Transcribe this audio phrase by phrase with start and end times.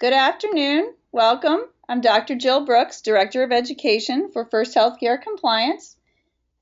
[0.00, 0.94] Good afternoon.
[1.10, 1.58] Welcome.
[1.88, 2.36] I'm Dr.
[2.36, 5.96] Jill Brooks, Director of Education for First Healthcare Compliance.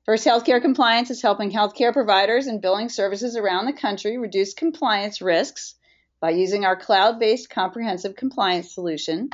[0.07, 5.21] First Healthcare Compliance is helping healthcare providers and billing services around the country reduce compliance
[5.21, 5.75] risks
[6.19, 9.29] by using our cloud based comprehensive compliance solution.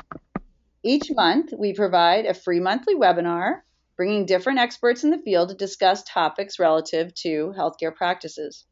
[0.82, 3.62] Each month, we provide a free monthly webinar
[3.96, 8.66] bringing different experts in the field to discuss topics relative to healthcare practices.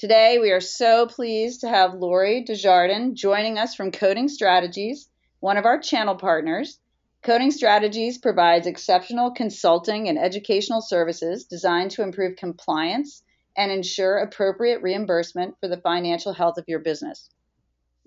[0.00, 5.58] Today, we are so pleased to have Lori Desjardins joining us from Coding Strategies, one
[5.58, 6.78] of our channel partners.
[7.22, 13.22] Coding Strategies provides exceptional consulting and educational services designed to improve compliance
[13.58, 17.28] and ensure appropriate reimbursement for the financial health of your business.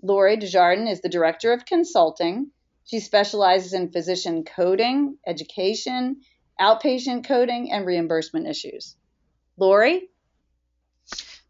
[0.02, 2.50] Lori Desjardins is the Director of Consulting.
[2.86, 6.22] She specializes in physician coding, education,
[6.60, 8.96] outpatient coding, and reimbursement issues.
[9.56, 10.08] Lori?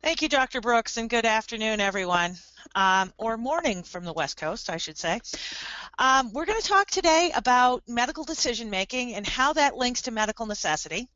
[0.05, 0.61] Thank you, Dr.
[0.61, 2.37] Brooks, and good afternoon, everyone,
[2.75, 5.19] um, or morning from the West Coast, I should say.
[5.99, 10.11] Um, we're going to talk today about medical decision making and how that links to
[10.11, 11.09] medical necessity.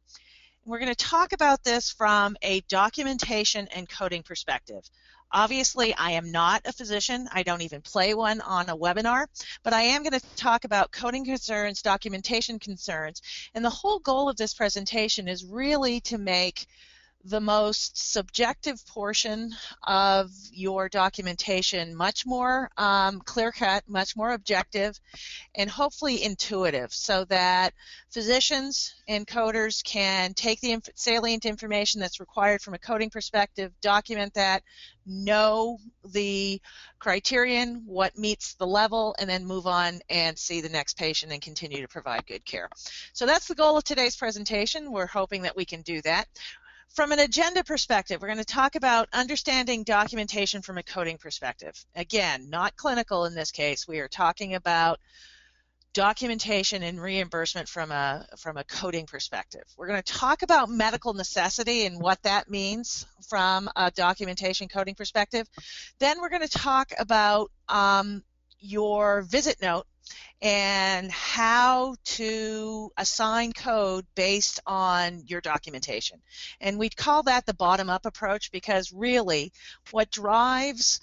[0.65, 4.89] We're going to talk about this from a documentation and coding perspective.
[5.31, 7.29] Obviously, I am not a physician.
[7.31, 9.27] I don't even play one on a webinar,
[9.63, 13.21] but I am going to talk about coding concerns, documentation concerns,
[13.55, 16.67] and the whole goal of this presentation is really to make
[17.25, 19.53] the most subjective portion
[19.83, 24.99] of your documentation much more um, clear cut, much more objective,
[25.55, 27.75] and hopefully intuitive so that
[28.11, 33.73] physicians and coders can take the inf salient information that's required from a coding perspective,
[33.81, 34.63] document that,
[35.05, 35.79] know
[36.13, 36.61] the
[36.99, 41.41] criterion, what meets the level, and then move on and see the next patient and
[41.41, 42.69] continue to provide good care.
[43.13, 44.93] So that's the goal of today's presentation.
[44.93, 46.27] We're hoping that we can do that.
[46.95, 51.75] From an agenda perspective, we're going to talk about understanding documentation from a coding perspective.
[51.95, 53.87] Again, not clinical in this case.
[53.87, 54.99] We are talking about
[55.93, 59.63] documentation and reimbursement from a from a coding perspective.
[59.77, 64.95] We're going to talk about medical necessity and what that means from a documentation coding
[64.95, 65.49] perspective.
[65.99, 68.23] Then we're going to talk about um,
[68.61, 69.87] your visit note
[70.41, 76.21] and how to assign code based on your documentation.
[76.61, 79.53] And we'd call that the bottom-up approach because really
[79.91, 81.01] what drives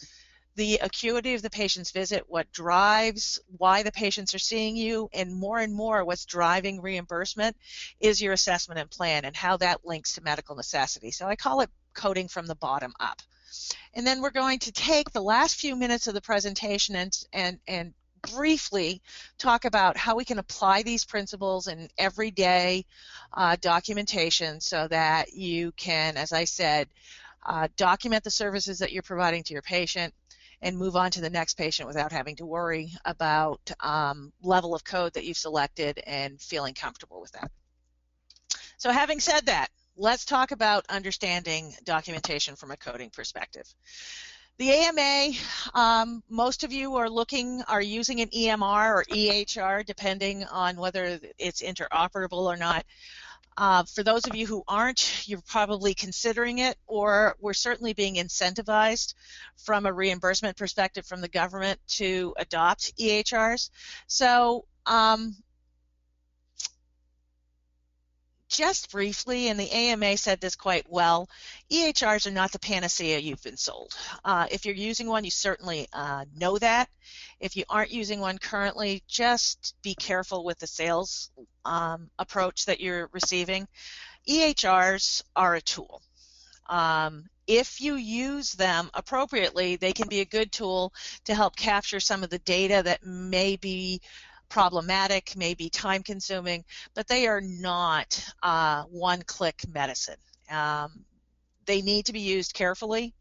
[0.55, 5.35] the acuity of the patient's visit, what drives why the patients are seeing you, and
[5.35, 7.57] more and more what's driving reimbursement
[7.99, 11.11] is your assessment and plan and how that links to medical necessity.
[11.11, 13.21] So I call it coding from the bottom up.
[13.93, 17.59] And then we're going to take the last few minutes of the presentation and, and,
[17.67, 17.93] and
[18.33, 19.01] briefly
[19.37, 22.85] talk about how we can apply these principles in everyday
[23.33, 26.87] uh, documentation so that you can, as I said,
[27.45, 30.13] uh, document the services that you're providing to your patient
[30.61, 34.83] and move on to the next patient without having to worry about um, level of
[34.83, 37.51] code that you've selected and feeling comfortable with that.
[38.77, 43.65] So having said that, let's talk about understanding documentation from a coding perspective.
[44.57, 45.33] The AMA,
[45.73, 51.19] um, most of you are looking, are using an EMR or EHR, depending on whether
[51.37, 52.85] it's interoperable or not.
[53.57, 58.15] Uh, for those of you who aren't, you're probably considering it, or we're certainly being
[58.15, 59.13] incentivized
[59.57, 63.69] from a reimbursement perspective from the government to adopt EHRs.
[64.07, 65.35] So um,
[68.49, 71.29] just briefly, and the AMA said this quite well,
[71.71, 73.93] EHRs are not the panacea you've been sold.
[74.23, 76.89] Uh, if you're using one, you certainly uh, know that.
[77.39, 81.31] If you aren't using one currently, just be careful with the sales
[81.65, 83.67] um, approach that you're receiving.
[84.27, 86.01] EHRs are a tool.
[86.67, 90.93] Um, if you use them appropriately, they can be a good tool
[91.25, 94.01] to help capture some of the data that may be
[94.49, 96.63] problematic, maybe time consuming,
[96.93, 100.17] but they are not uh, one click medicine.
[100.49, 101.05] Um,
[101.65, 103.13] they need to be used carefully,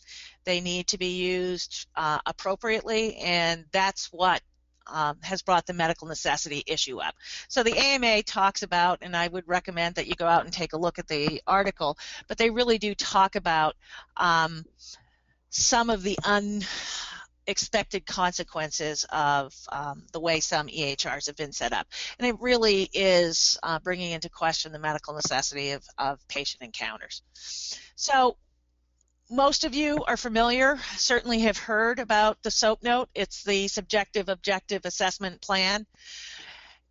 [0.44, 4.42] they need to be used uh, appropriately, and that's what
[4.86, 7.14] um, has brought the medical necessity issue up.
[7.48, 10.74] So the AMA talks about, and I would recommend that you go out and take
[10.74, 11.96] a look at the article,
[12.28, 13.76] but they really do talk about
[14.16, 14.64] um,
[15.48, 16.62] some of the un
[17.46, 21.86] expected consequences of um, the way some EHRs have been set up.
[22.18, 27.22] And it really is uh, bringing into question the medical necessity of, of patient encounters.
[27.96, 28.36] So
[29.30, 33.08] most of you are familiar, certainly have heard about the SOAP note.
[33.14, 35.86] It's the Subjective Objective Assessment Plan.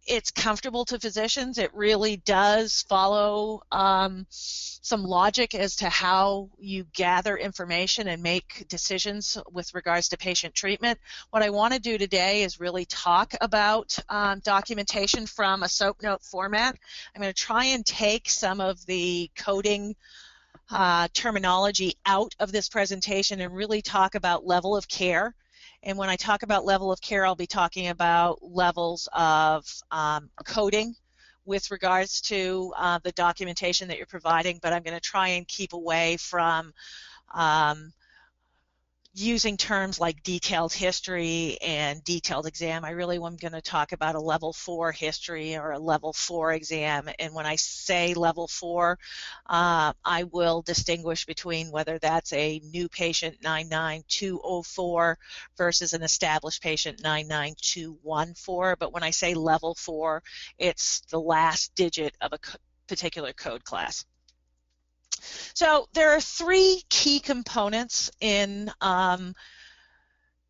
[0.05, 1.57] It's comfortable to physicians.
[1.57, 8.65] It really does follow um, some logic as to how you gather information and make
[8.67, 10.99] decisions with regards to patient treatment.
[11.29, 16.01] What I want to do today is really talk about um, documentation from a SOAP
[16.03, 16.75] note format.
[17.15, 19.95] I'm going to try and take some of the coding
[20.69, 25.33] uh, terminology out of this presentation and really talk about level of care
[25.83, 30.29] and when I talk about level of care, I'll be talking about levels of um,
[30.45, 30.95] coding
[31.45, 35.47] with regards to uh, the documentation that you're providing, but I'm going to try and
[35.47, 36.73] keep away from
[37.33, 37.91] um,
[39.15, 42.83] using terms like detailed history and detailed exam.
[42.83, 46.51] I really am going to talk about a level four history or a level four
[46.51, 47.07] exam.
[47.19, 48.97] And when I say level four,
[49.45, 55.19] uh, I will distinguish between whether that's a new patient 99204
[55.57, 58.75] versus an established patient 99214.
[58.79, 60.23] But when I say level four,
[60.57, 62.39] it's the last digit of a
[62.87, 64.05] particular code class.
[65.53, 69.33] So there are three key components in um,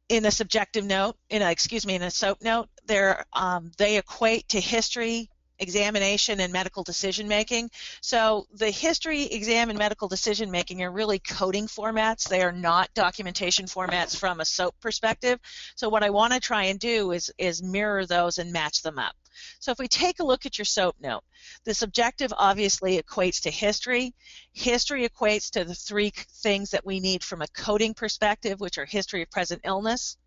[0.10, 2.70] in a subjective note, in a, excuse me, in a SOAP note.
[2.86, 5.30] They're, um, they equate to history,
[5.60, 7.72] examination, and medical decision making.
[8.02, 12.28] So the history, exam, and medical decision making are really coding formats.
[12.28, 15.40] They are not documentation formats from a SOAP perspective.
[15.76, 19.00] So what I want to try and do is, is mirror those and match them
[19.00, 19.16] up.
[19.60, 21.24] So if we take a look at your SOAP note,
[21.64, 24.14] the subjective obviously equates to history.
[24.54, 28.86] History equates to the three things that we need from a coding perspective, which are
[28.86, 30.18] history of present illness,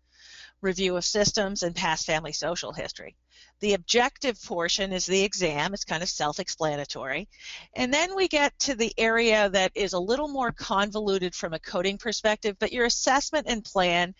[0.61, 3.15] review of systems, and past family social history.
[3.59, 5.73] The objective portion is the exam.
[5.73, 7.27] It's kind of self-explanatory.
[7.75, 11.59] And then we get to the area that is a little more convoluted from a
[11.59, 14.13] coding perspective, but your assessment and plan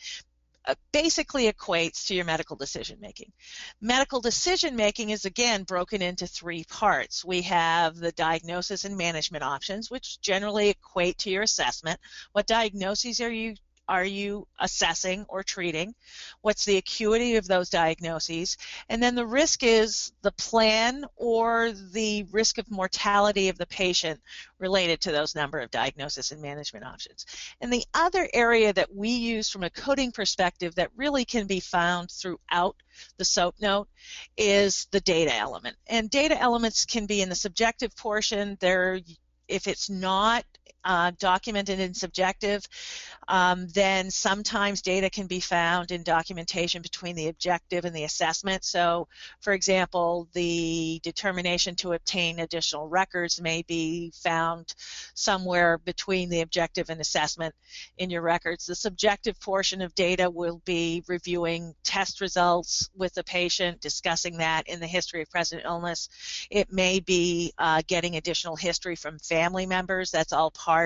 [0.67, 3.31] Uh, basically equates to your medical decision making.
[3.79, 7.23] Medical decision making is again broken into three parts.
[7.23, 12.01] We have the diagnosis and management options, which generally equate to your assessment.
[12.33, 13.55] What diagnoses are you
[13.87, 15.95] are you assessing or treating?
[16.41, 18.57] What's the acuity of those diagnoses?
[18.89, 24.21] And then the risk is the plan or the risk of mortality of the patient
[24.59, 27.25] related to those number of diagnosis and management options.
[27.61, 31.59] And the other area that we use from a coding perspective that really can be
[31.59, 32.75] found throughout
[33.17, 33.87] the SOAP note
[34.35, 35.77] is the data element.
[35.87, 38.57] And data elements can be in the subjective portion.
[38.59, 38.99] They're
[39.47, 40.43] if it's not
[40.87, 42.65] uh, documented and subjective,
[43.27, 48.63] um, then sometimes data can be found in documentation between the objective and the assessment.
[48.63, 49.09] So,
[49.41, 54.73] for example, the determination to obtain additional records may be found
[55.13, 57.53] somewhere between the objective and assessment
[57.97, 58.65] in your records.
[58.65, 64.69] The subjective portion of data will be reviewing test results with the patient, discussing that
[64.69, 66.07] in the history of present illness.
[66.49, 70.11] It may be uh, getting additional history from family members.
[70.11, 70.76] That's all part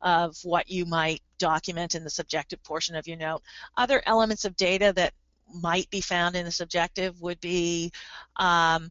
[0.00, 3.42] of what you might document in the subjective portion of your note.
[3.76, 5.14] Other elements of data that
[5.54, 7.92] might be found in the subjective would be
[8.36, 8.90] um,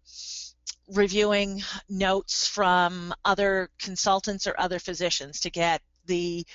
[0.88, 6.46] reviewing notes from other consultants or other physicians to get the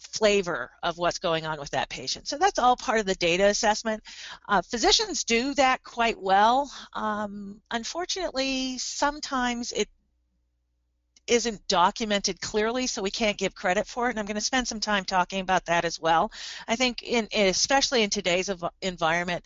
[0.00, 2.26] flavor of what's going on with that patient.
[2.26, 4.02] So that's all part of the data assessment.
[4.48, 6.70] Uh, physicians do that quite well.
[6.94, 9.88] Um, unfortunately, sometimes it
[11.30, 14.10] isn't documented clearly, so we can't give credit for it.
[14.10, 16.32] And I'm going to spend some time talking about that as well.
[16.66, 18.50] I think, in, especially in today's
[18.82, 19.44] environment,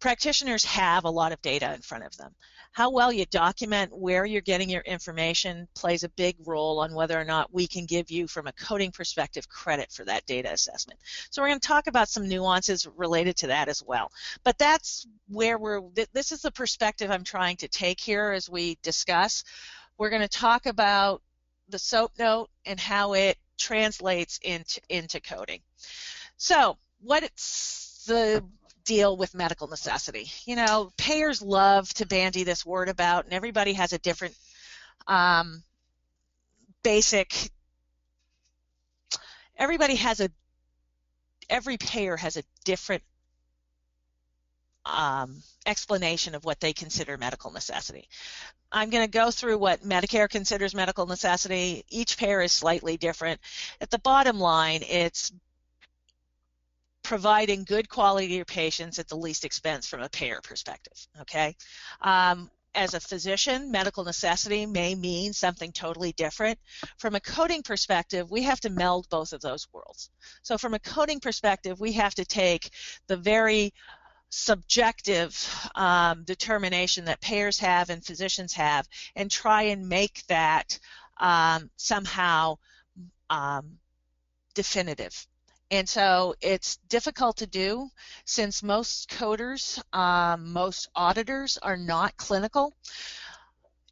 [0.00, 2.34] practitioners have a lot of data in front of them.
[2.72, 7.18] How well you document where you're getting your information plays a big role on whether
[7.18, 11.00] or not we can give you, from a coding perspective, credit for that data assessment.
[11.30, 14.12] So we're going to talk about some nuances related to that as well.
[14.44, 15.80] But that's where we're,
[16.12, 19.44] this is the perspective I'm trying to take here as we discuss.
[19.98, 21.22] We're going to talk about
[21.68, 25.60] the SOAP note and how it translates into, into coding.
[26.36, 28.44] So what's the
[28.84, 30.30] deal with medical necessity?
[30.46, 34.36] You know, payers love to bandy this word about, and everybody has a different
[35.08, 35.64] um,
[36.84, 37.50] basic,
[39.56, 40.30] everybody has a,
[41.50, 43.02] every payer has a different
[44.88, 48.08] um, explanation of what they consider medical necessity.
[48.70, 51.84] I'm going to go through what Medicare considers medical necessity.
[51.88, 53.40] Each payer is slightly different.
[53.80, 55.32] At the bottom line, it's
[57.02, 61.06] providing good quality to patients at the least expense from a payer perspective.
[61.22, 61.56] Okay.
[62.02, 66.58] Um, as a physician, medical necessity may mean something totally different.
[66.98, 70.10] From a coding perspective, we have to meld both of those worlds.
[70.42, 72.70] So, from a coding perspective, we have to take
[73.06, 73.72] the very
[74.30, 75.32] subjective
[75.74, 80.78] um, determination that payers have and physicians have and try and make that
[81.18, 82.56] um, somehow
[83.30, 83.78] um,
[84.54, 85.26] definitive.
[85.70, 87.90] And so it's difficult to do
[88.24, 92.74] since most coders, um, most auditors are not clinical.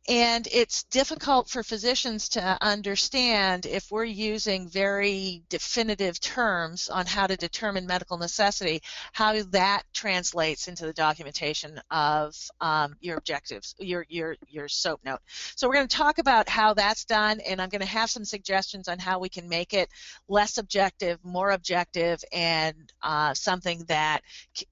[0.08, 7.26] And it's difficult for physicians to understand if we're using very definitive terms on how
[7.26, 8.82] to determine medical necessity,
[9.12, 15.20] how that translates into the documentation of um, your objectives, your, your, your SOAP note.
[15.56, 18.24] So we're going to talk about how that's done, and I'm going to have some
[18.24, 19.88] suggestions on how we can make it
[20.28, 24.20] less objective, more objective, and uh, something that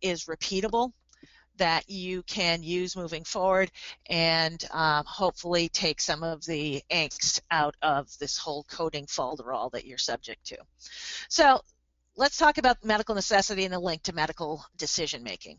[0.00, 0.92] is repeatable
[1.56, 3.70] that you can use moving forward
[4.08, 9.86] and um, hopefully take some of the angst out of this whole coding falderall that
[9.86, 10.56] you're subject to.
[11.28, 11.60] So
[12.16, 15.58] let's talk about medical necessity and the link to medical decision making.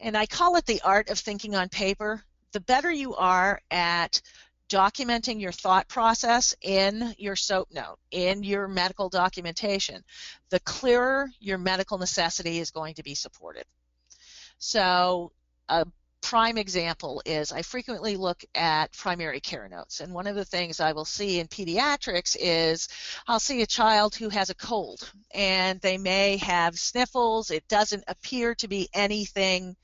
[0.00, 2.22] And I call it the art of thinking on paper.
[2.52, 4.20] The better you are at
[4.70, 10.02] documenting your thought process in your SOAP note, in your medical documentation,
[10.50, 13.64] the clearer your medical necessity is going to be supported.
[14.58, 15.32] So
[15.68, 15.86] a
[16.24, 20.00] prime example is I frequently look at primary care notes.
[20.00, 22.88] And one of the things I will see in pediatrics is
[23.28, 27.50] I'll see a child who has a cold and they may have sniffles.
[27.50, 29.76] It doesn't appear to be anything,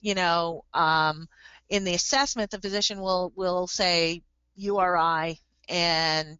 [0.00, 1.28] you know, um,
[1.68, 4.22] in the assessment, the physician will, will say
[4.56, 6.38] URI and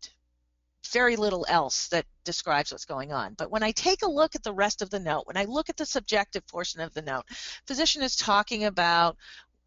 [0.89, 3.35] very little else that describes what's going on.
[3.35, 5.69] But when I take a look at the rest of the note, when I look
[5.69, 7.25] at the subjective portion of the note,
[7.67, 9.17] physician is talking about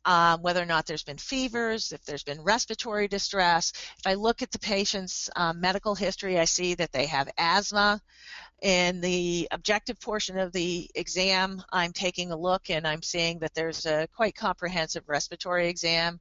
[0.05, 3.73] um, whether or not there's been fevers, if there's been respiratory distress.
[3.97, 8.01] If I look at the patient's um, medical history, I see that they have asthma.
[8.61, 13.53] In the objective portion of the exam, I'm taking a look and I'm seeing that
[13.53, 16.19] there's a quite comprehensive respiratory exam.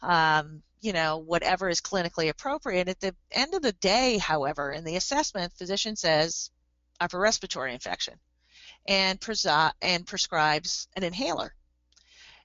[0.00, 2.90] Um, you know, whatever is clinically appropriate.
[2.90, 6.50] At the end of the day, however, in the assessment, physician says
[7.00, 8.18] upper respiratory infection
[8.86, 11.54] and, presi- and prescribes an inhaler.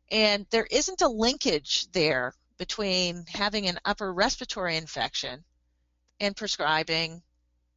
[0.09, 5.43] And there isn't a linkage there between having an upper respiratory infection
[6.21, 7.21] and prescribing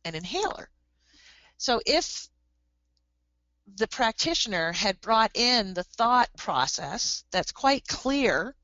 [0.04, 0.71] an inhaler.
[1.57, 2.28] So if
[3.66, 8.54] the practitioner had brought in the thought process that's quite clear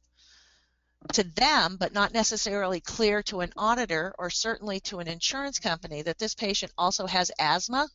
[1.13, 6.03] to them, but not necessarily clear to an auditor or certainly to an insurance company
[6.03, 7.89] that this patient also has asthma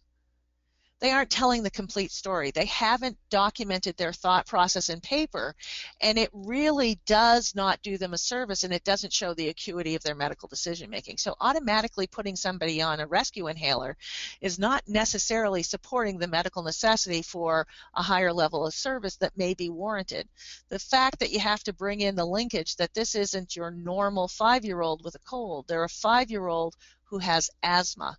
[1.03, 2.51] they aren't telling the complete story.
[2.51, 5.53] They haven't documented their thought process in paper,
[5.99, 9.95] and it really does not do them a service and it doesn't show the acuity
[9.95, 11.17] of their medical decision making.
[11.17, 13.97] So, automatically putting somebody on a rescue inhaler
[14.39, 19.55] is not necessarily supporting the medical necessity for a higher level of service that may
[19.55, 20.29] be warranted.
[20.69, 24.29] The fact that you have to bring in the linkage that this isn't your normal
[24.29, 28.17] five year old with a cold, they're a five year old who has asthma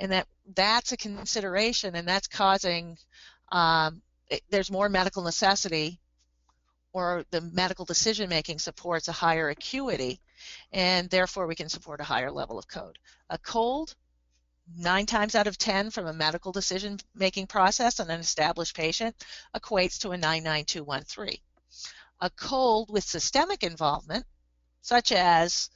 [0.00, 0.26] and that
[0.56, 2.96] that's a consideration and that's causing
[3.52, 6.00] um, it, there's more medical necessity
[6.92, 10.20] or the medical decision making supports a higher acuity
[10.72, 12.98] and therefore we can support a higher level of code.
[13.28, 13.94] A cold,
[14.76, 19.14] nine times out of 10 from a medical decision making process on an established patient
[19.54, 21.36] equates to a 99213.
[22.22, 24.24] A cold with systemic involvement,
[24.80, 25.70] such as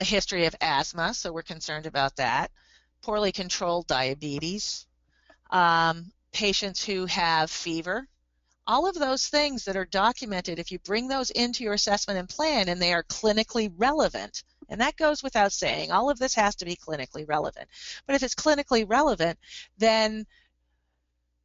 [0.00, 2.50] a history of asthma, so we're concerned about that,
[3.02, 4.86] poorly controlled diabetes,
[5.50, 8.08] um, patients who have fever,
[8.66, 12.28] all of those things that are documented, if you bring those into your assessment and
[12.28, 16.54] plan and they are clinically relevant, and that goes without saying, all of this has
[16.56, 17.68] to be clinically relevant.
[18.06, 19.38] But if it's clinically relevant,
[19.78, 20.26] then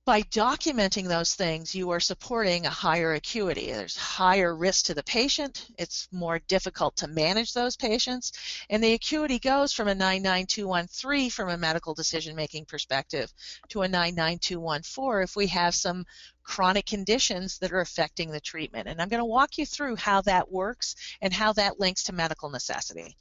[0.08, 3.74] by documenting those things, you are supporting a higher acuity.
[3.74, 5.68] There's higher risk to the patient.
[5.78, 8.32] It's more difficult to manage those patients.
[8.70, 13.34] And the acuity goes from a 99213 from a medical decision making perspective
[13.68, 16.06] to a 99214 if we have some
[16.42, 18.88] chronic conditions that are affecting the treatment.
[18.88, 22.14] And I'm going to walk you through how that works and how that links to
[22.14, 23.18] medical necessity.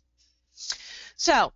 [1.16, 1.52] So,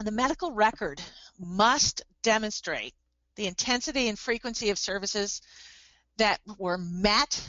[0.00, 1.00] the medical record
[1.38, 2.94] must demonstrate
[3.38, 5.40] the intensity and frequency of services
[6.18, 7.40] that were met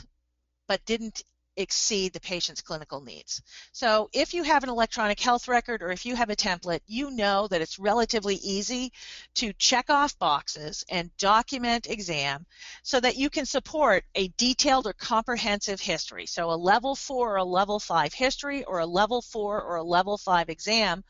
[0.68, 1.24] but didn't
[1.56, 3.42] exceed the patient's clinical needs.
[3.72, 7.10] So if you have an electronic health record or if you have a template, you
[7.10, 8.92] know that it's relatively easy
[9.34, 12.46] to check off boxes and document exam
[12.84, 16.26] so that you can support a detailed or comprehensive history.
[16.26, 19.82] So a level 4 or a level 5 history or a level 4 or a
[19.82, 21.02] level 5 exam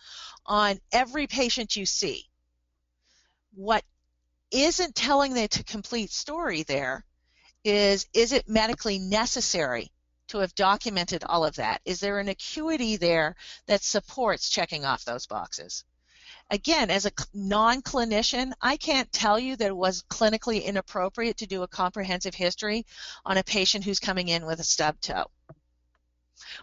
[0.47, 2.25] on every patient you see.
[3.55, 3.85] What
[4.51, 7.05] isn't telling the complete story there
[7.65, 9.91] is is it medically necessary
[10.29, 11.81] to have documented all of that?
[11.85, 15.85] Is there an acuity there that supports checking off those boxes?
[16.51, 21.47] Again, as a non clinician, I can't tell you that it was clinically inappropriate to
[21.47, 22.87] do a comprehensive history
[23.25, 25.31] on a patient who's coming in with a stub toe.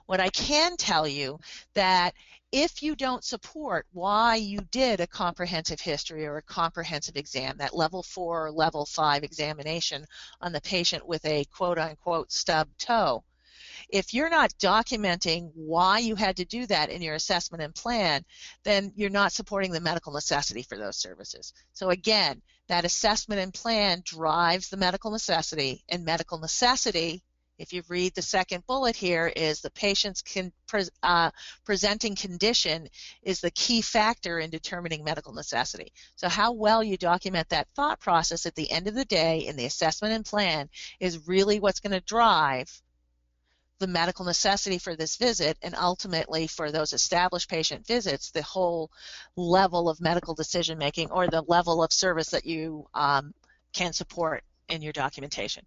[0.06, 1.40] What I can tell you
[1.74, 2.16] that
[2.52, 7.76] if you don't support why you did a comprehensive history or a comprehensive exam, that
[7.76, 10.06] level four or level five examination
[10.42, 13.24] on the patient with a quote unquote stub toe,
[13.90, 18.24] if you're not documenting why you had to do that in your assessment and plan,
[18.64, 21.54] then you're not supporting the medical necessity for those services.
[21.74, 27.24] So again, that assessment and plan drives the medical necessity, and medical necessity
[27.58, 30.52] if you read the second bullet here is the patient's can,
[31.04, 31.32] uh,
[31.66, 32.88] presenting condition
[33.24, 35.92] is the key factor in determining medical necessity.
[36.16, 39.56] So how well you document that thought process at the end of the day in
[39.56, 42.82] the assessment and plan is really what's going to drive
[43.80, 48.90] the medical necessity for this visit and ultimately for those established patient visits the whole
[49.36, 53.34] level of medical decision making or the level of service that you um,
[53.74, 55.66] can support in your documentation.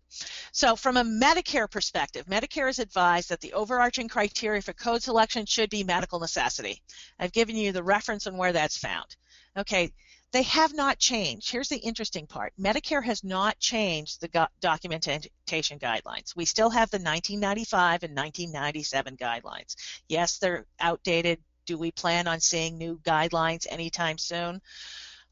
[0.53, 5.47] So from a Medicare perspective, Medicare is advised that the overarching criteria for code selection
[5.47, 6.83] should be medical necessity.
[7.19, 9.17] I've given you the reference on where that's found.
[9.57, 9.93] Okay,
[10.33, 11.51] they have not changed.
[11.51, 12.53] Here's the interesting part.
[12.59, 16.37] Medicare has not changed the documentation guidelines.
[16.37, 19.75] We still have the 1995 and 1997 guidelines.
[20.09, 21.41] Yes, they're outdated.
[21.67, 24.61] Do we plan on seeing new guidelines anytime soon?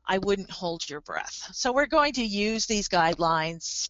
[0.08, 1.50] I wouldn't hold your breath.
[1.52, 3.86] So we're going to use these guidelines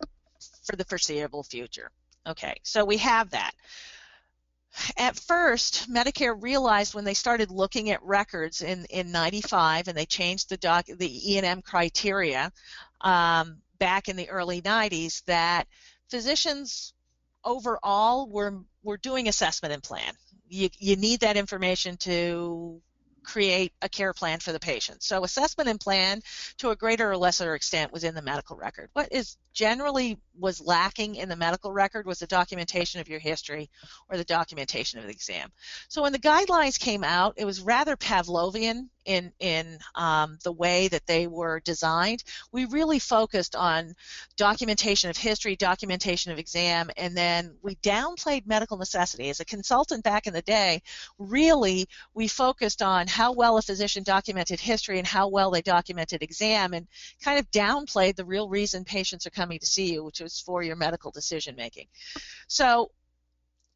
[0.64, 1.90] for the foreseeable future.
[2.26, 3.52] Okay, so we have that
[4.96, 10.06] at first, Medicare realized when they started looking at records in, in 95 and they
[10.06, 12.52] changed the, doc, the E&M criteria
[13.00, 15.66] um, back in the early 90s that
[16.10, 16.92] physicians
[17.44, 20.12] overall were, were doing assessment and plan.
[20.48, 22.80] You, you need that information to
[23.28, 25.02] create a care plan for the patient.
[25.02, 26.22] So assessment and plan
[26.56, 28.88] to a greater or lesser extent was in the medical record.
[28.94, 33.68] What is generally was lacking in the medical record was the documentation of your history
[34.08, 35.50] or the documentation of the exam.
[35.88, 40.86] So when the guidelines came out, it was rather Pavlovian in in um, the way
[40.88, 42.22] that they were designed.
[42.52, 43.94] We really focused on
[44.36, 49.30] documentation of history, documentation of exam, and then we downplayed medical necessity.
[49.30, 50.82] As a consultant back in the day,
[51.18, 56.22] really we focused on how well a physician documented history and how well they documented
[56.22, 56.86] exam, and
[57.20, 60.62] kind of downplayed the real reason patients are coming to see you, which was for
[60.62, 61.88] your medical decision making.
[62.46, 62.92] So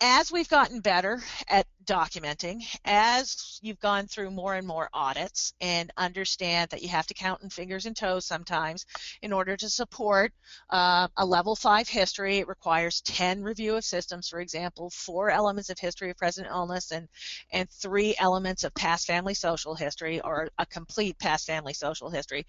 [0.00, 5.92] as we've gotten better at documenting, as you've gone through more and more audits and
[5.96, 8.86] understand that you have to count in fingers and toes sometimes
[9.22, 10.32] in order to support
[10.70, 15.70] uh, a level 5 history, it requires 10 review of systems, for example, four elements
[15.70, 17.08] of history of present illness and,
[17.52, 22.46] and three elements of past family social history or a complete past family social history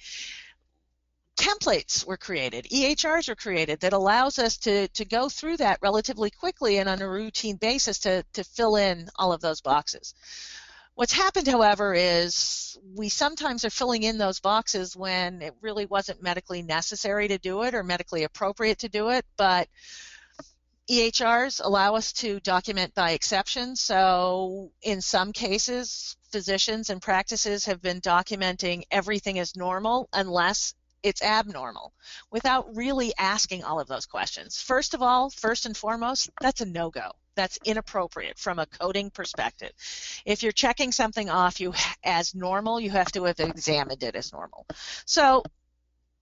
[1.36, 6.30] templates were created, EHRs were created that allows us to, to go through that relatively
[6.30, 10.14] quickly and on a routine basis to, to fill in all of those boxes.
[10.96, 16.22] What's happened, however, is we sometimes are filling in those boxes when it really wasn't
[16.22, 19.68] medically necessary to do it or medically appropriate to do it, but
[20.90, 23.76] EHRs allow us to document by exception.
[23.76, 31.22] So in some cases, physicians and practices have been documenting everything as normal unless it's
[31.22, 31.94] abnormal
[32.32, 34.62] without really asking all of those questions.
[34.62, 37.12] First of all, first and foremost, that's a no go.
[37.36, 39.72] That's inappropriate from a coding perspective.
[40.26, 44.32] If you're checking something off you as normal, you have to have examined it as
[44.32, 44.66] normal.
[45.06, 45.44] So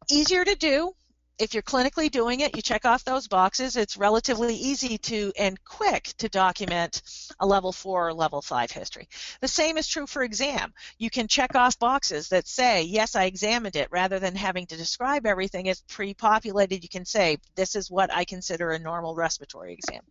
[0.09, 0.93] easier to do,
[1.41, 3.75] if you're clinically doing it, you check off those boxes.
[3.75, 7.01] It's relatively easy to and quick to document
[7.39, 9.08] a level four or level five history.
[9.41, 10.71] The same is true for exam.
[10.99, 14.77] You can check off boxes that say, yes, I examined it, rather than having to
[14.77, 16.84] describe everything as pre-populated.
[16.84, 20.04] You can say, this is what I consider a normal respiratory exam.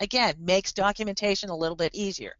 [0.00, 2.32] Again, makes documentation a little bit easier.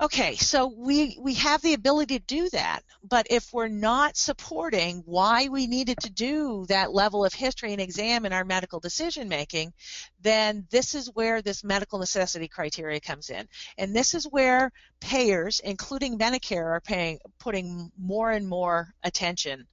[0.00, 5.02] Okay, so we, we have the ability to do that, but if we're not supporting
[5.06, 9.28] why we needed to do that level of history and exam in our medical decision
[9.28, 9.72] making,
[10.20, 13.48] then this is where this medical necessity criteria comes in.
[13.76, 19.66] And this is where payers, including Medicare, are paying, putting more and more attention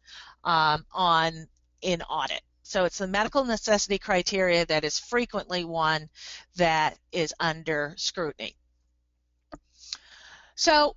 [0.44, 1.46] um, on
[1.84, 2.42] in audit.
[2.64, 6.10] So it's the medical necessity criteria that is frequently one
[6.56, 8.56] that is under scrutiny.
[10.56, 10.96] So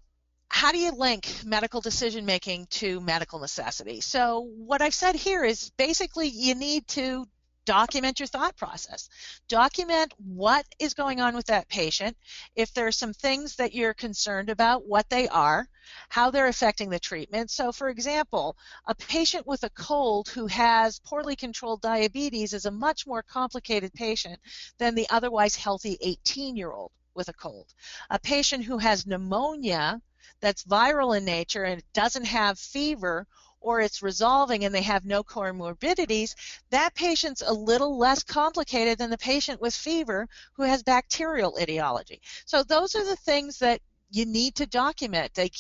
[0.49, 4.01] how do you link medical decision making to medical necessity?
[4.01, 7.27] So what I've said here is basically you need to
[7.65, 9.11] document your thought process.
[9.49, 12.17] Document what is going on with that patient.
[12.57, 15.69] If there are some things that you're concerned about, what they are,
[16.09, 17.51] how they're affecting the treatment.
[17.51, 22.71] So, for example, a patient with a cold who has poorly controlled diabetes is a
[22.71, 24.39] much more complicated patient
[24.79, 27.75] than the otherwise healthy 18 year old with a cold.
[28.09, 30.01] A patient who has pneumonia
[30.41, 33.27] that's viral in nature and doesn't have fever
[33.61, 36.35] or it's resolving and they have no comorbidities,
[36.71, 42.21] that patient's a little less complicated than the patient with fever who has bacterial etiology.
[42.47, 45.35] So those are the things that you need to document.
[45.35, 45.51] They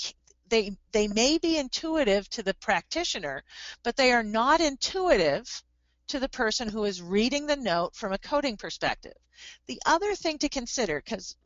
[0.48, 3.42] they they may be intuitive to the practitioner,
[3.82, 5.62] but they are not intuitive
[6.08, 9.14] to the person who is reading the note from a coding perspective.
[9.66, 11.36] The other thing to consider, because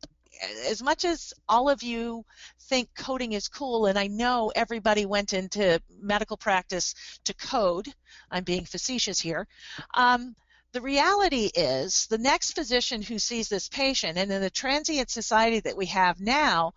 [0.67, 2.25] as much as all of you
[2.63, 6.95] think coding is cool, and I know everybody went into medical practice
[7.25, 7.89] to code,
[8.31, 9.47] I'm being facetious here.
[9.95, 10.35] Um,
[10.73, 15.61] the reality is the next physician who sees this patient, and in the transient society
[15.61, 16.73] that we have now,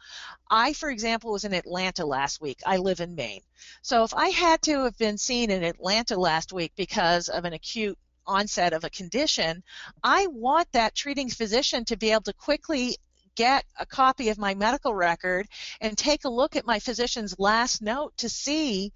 [0.49, 2.59] I, for example, was in Atlanta last week.
[2.65, 3.41] I live in Maine.
[3.81, 7.53] So if I had to have been seen in Atlanta last week because of an
[7.53, 9.63] acute onset of a condition,
[10.03, 12.97] I want that treating physician to be able to quickly
[13.35, 15.47] get a copy of my medical record
[15.79, 18.91] and take a look at my physician's last note to see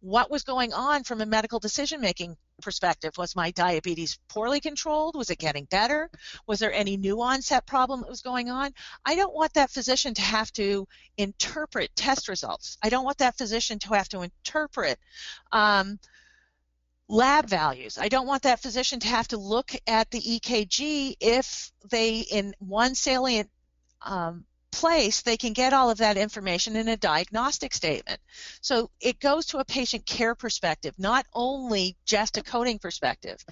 [0.00, 3.12] what was going on from a medical decision making perspective.
[3.16, 5.16] Was my diabetes poorly controlled?
[5.16, 6.10] Was it getting better?
[6.46, 8.72] Was there any new onset problem that was going on?
[9.04, 12.78] I don't want that physician to have to interpret test results.
[12.82, 14.98] I don't want that physician to have to interpret
[15.52, 15.98] um,
[17.08, 17.98] lab values.
[17.98, 22.54] I don't want that physician to have to look at the EKG if they, in
[22.58, 23.50] one salient
[24.02, 28.20] um, place, they can get all of that information in a diagnostic statement.
[28.60, 33.44] So it goes to a patient care perspective, not only just a coding perspective.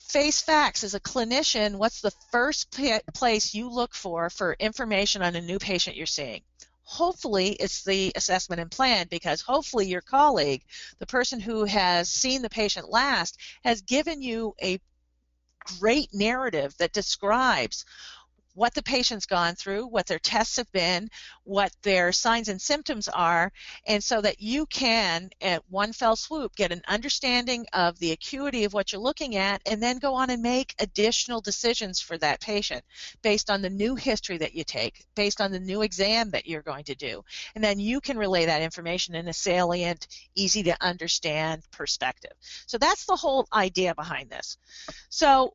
[0.00, 2.76] Face facts as a clinician, what's the first
[3.14, 6.42] place you look for for information on a new patient you're seeing?
[6.84, 10.62] Hopefully, it's the assessment and plan because hopefully your colleague,
[10.98, 14.80] the person who has seen the patient last, has given you a
[15.78, 17.84] great narrative that describes
[18.58, 21.08] what the patient's gone through, what their tests have been,
[21.44, 23.52] what their signs and symptoms are,
[23.86, 28.64] and so that you can, at one fell swoop, get an understanding of the acuity
[28.64, 32.40] of what you're looking at and then go on and make additional decisions for that
[32.40, 32.84] patient
[33.22, 36.60] based on the new history that you take, based on the new exam that you're
[36.60, 37.22] going to do.
[37.54, 42.32] And then you can relay that information in a salient, easy to understand perspective.
[42.66, 44.58] So that's the whole idea behind this.
[45.10, 45.54] So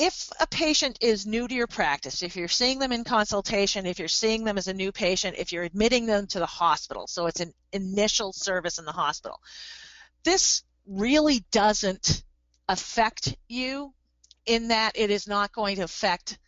[0.00, 3.98] if a patient is new to your practice, if you're seeing them in consultation, if
[3.98, 7.26] you're seeing them as a new patient, if you're admitting them to the hospital, so
[7.26, 9.38] it's an initial service in the hospital,
[10.24, 12.24] this really doesn't
[12.66, 13.92] affect you
[14.46, 16.38] in that it is not going to affect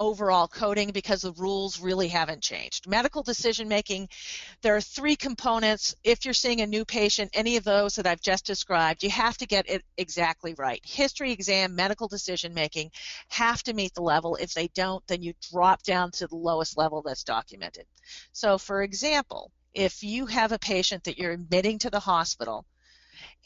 [0.00, 2.86] overall coding because the rules really haven't changed.
[2.86, 4.08] Medical decision making,
[4.62, 5.94] there are three components.
[6.04, 9.36] If you're seeing a new patient, any of those that I've just described, you have
[9.38, 10.80] to get it exactly right.
[10.84, 12.90] History exam, medical decision making
[13.28, 14.36] have to meet the level.
[14.36, 17.86] If they don't, then you drop down to the lowest level that's documented.
[18.32, 22.64] So, for example, if you have a patient that you're admitting to the hospital,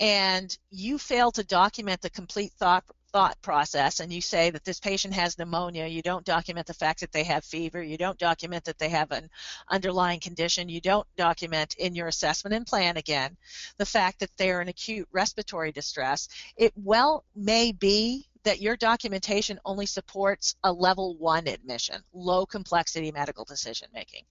[0.00, 4.80] and you fail to document the complete thought thought process and you say that this
[4.80, 8.64] patient has pneumonia, you don't document the fact that they have fever, you don't document
[8.64, 9.28] that they have an
[9.68, 13.36] underlying condition, you don't document in your assessment and plan again
[13.76, 19.60] the fact that they're in acute respiratory distress, it well may be that your documentation
[19.64, 24.24] only supports a level one admission, low complexity medical decision making.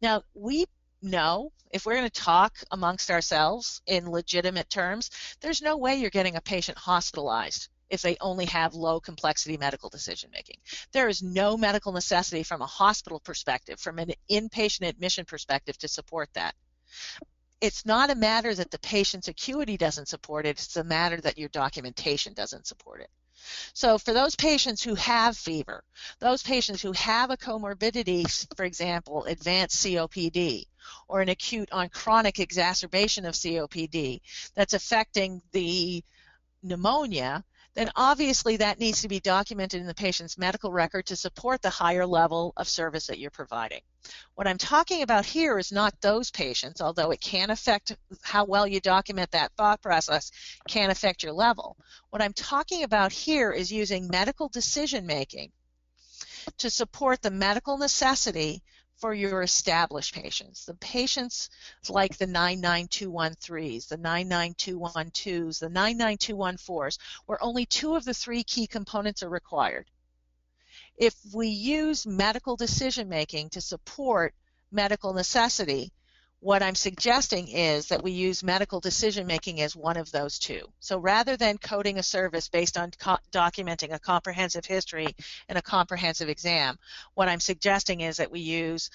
[0.00, 0.66] Now, we
[1.02, 6.10] know if we're going to talk amongst ourselves in legitimate terms, there's no way you're
[6.10, 10.56] getting a patient hospitalized if they only have low complexity medical decision making.
[10.92, 15.88] There is no medical necessity from a hospital perspective, from an inpatient admission perspective to
[15.88, 16.54] support that.
[17.60, 21.38] It's not a matter that the patient's acuity doesn't support it, it's a matter that
[21.38, 23.10] your documentation doesn't support it.
[23.74, 25.84] So for those patients who have fever,
[26.18, 30.64] those patients who have a comorbidity, for example, advanced COPD,
[31.08, 34.20] or an acute on chronic exacerbation of COPD
[34.54, 36.02] that's affecting the
[36.62, 37.44] pneumonia,
[37.76, 41.70] then obviously that needs to be documented in the patient's medical record to support the
[41.70, 43.82] higher level of service that you're providing.
[44.34, 48.66] What I'm talking about here is not those patients, although it can affect how well
[48.66, 50.32] you document that thought process,
[50.66, 51.76] can affect your level.
[52.08, 55.52] What I'm talking about here is using medical decision making
[56.58, 58.62] to support the medical necessity
[58.96, 60.64] for your established patients.
[60.64, 61.50] The patients
[61.88, 69.22] like the 99213s, the 99212s, the 99214s, where only two of the three key components
[69.22, 69.86] are required.
[70.96, 74.34] If we use medical decision making to support
[74.72, 75.92] medical necessity,
[76.40, 80.68] what I'm suggesting is that we use medical decision making as one of those two.
[80.80, 82.90] So rather than coding a service based on
[83.32, 85.16] documenting a comprehensive history
[85.48, 86.78] and a comprehensive exam,
[87.14, 88.90] what I'm suggesting is that we use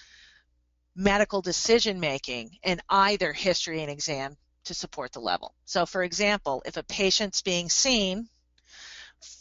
[0.95, 5.55] medical decision making in either history and exam to support the level.
[5.65, 8.29] So for example, if a patient's being seen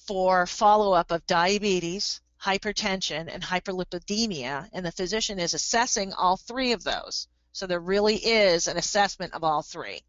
[0.06, 6.82] for follow-up of diabetes, hypertension, and hyperlipidemia, and the physician is assessing all three of
[6.82, 10.00] those, so there really is an assessment of all three,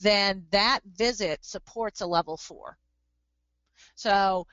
[0.00, 2.78] then that visit supports a level four.
[3.94, 4.46] So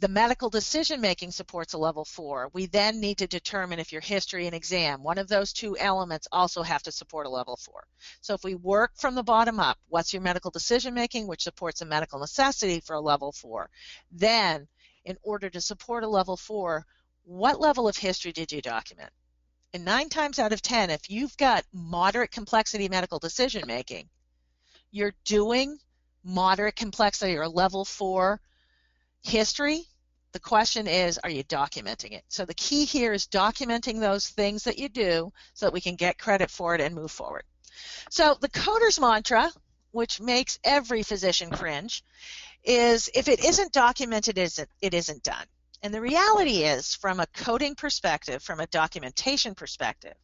[0.00, 2.50] the medical decision making supports a level four.
[2.52, 6.28] We then need to determine if your history and exam, one of those two elements
[6.30, 7.84] also have to support a level four.
[8.20, 11.80] So if we work from the bottom up, what's your medical decision making, which supports
[11.80, 13.70] a medical necessity for a level four?
[14.12, 14.68] Then,
[15.04, 16.86] in order to support a level four,
[17.24, 19.10] what level of history did you document?
[19.74, 24.08] And nine times out of 10, if you've got moderate complexity medical decision making,
[24.90, 25.78] you're doing
[26.24, 28.40] moderate complexity or level four
[29.22, 29.84] history.
[30.32, 32.24] The question is, are you documenting it?
[32.28, 35.96] So the key here is documenting those things that you do so that we can
[35.96, 37.44] get credit for it and move forward.
[38.10, 39.50] So the coder's mantra,
[39.90, 42.04] which makes every physician cringe,
[42.64, 45.46] is if it isn't documented, it isn't done.
[45.82, 50.14] And the reality is, from a coding perspective, from a documentation perspective,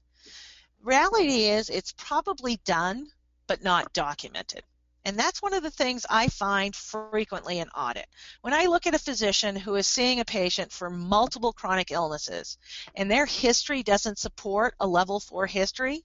[0.82, 3.06] reality is it's probably done
[3.46, 4.62] but not documented.
[5.04, 8.06] And that's one of the things I find frequently in audit.
[8.40, 12.58] When I look at a physician who is seeing a patient for multiple chronic illnesses
[12.94, 16.04] and their history doesn't support a level 4 history,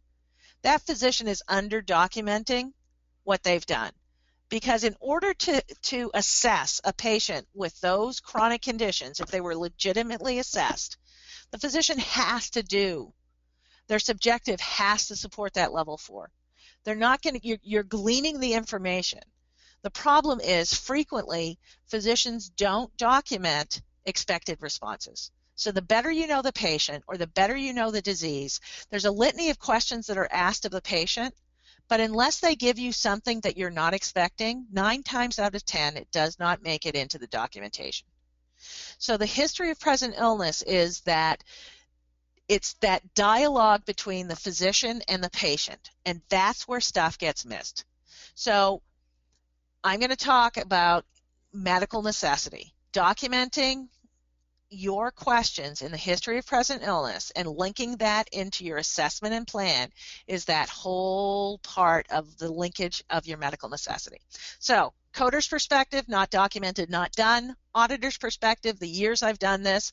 [0.63, 2.73] that physician is under documenting
[3.23, 3.91] what they've done
[4.49, 9.55] because in order to, to assess a patient with those chronic conditions, if they were
[9.55, 10.97] legitimately assessed,
[11.51, 13.13] the physician has to do,
[13.87, 16.31] their subjective has to support that level four.
[16.83, 19.21] They're not going to, you're, you're gleaning the information.
[19.81, 21.57] The problem is frequently
[21.87, 25.31] physicians don't document expected responses.
[25.55, 28.59] So the better you know the patient or the better you know the disease,
[28.89, 31.35] there's a litany of questions that are asked of the patient
[31.89, 35.97] but unless they give you something that you're not expecting, nine times out of 10,
[35.97, 38.07] it does not make it into the documentation.
[38.99, 41.43] So the history of present illness is that
[42.47, 47.85] it's that dialogue between the physician and the patient, and that's where stuff gets missed.
[48.35, 48.81] So
[49.83, 51.05] I'm going to talk about
[51.53, 52.73] medical necessity.
[52.93, 53.87] Documenting
[54.69, 59.47] your questions in the history of present illness and linking that into your assessment and
[59.47, 59.91] plan
[60.27, 64.21] is that whole part of the linkage of your medical necessity.
[64.59, 67.55] So, coder's perspective, not documented, not done.
[67.73, 69.91] Auditor's perspective, the years I've done this,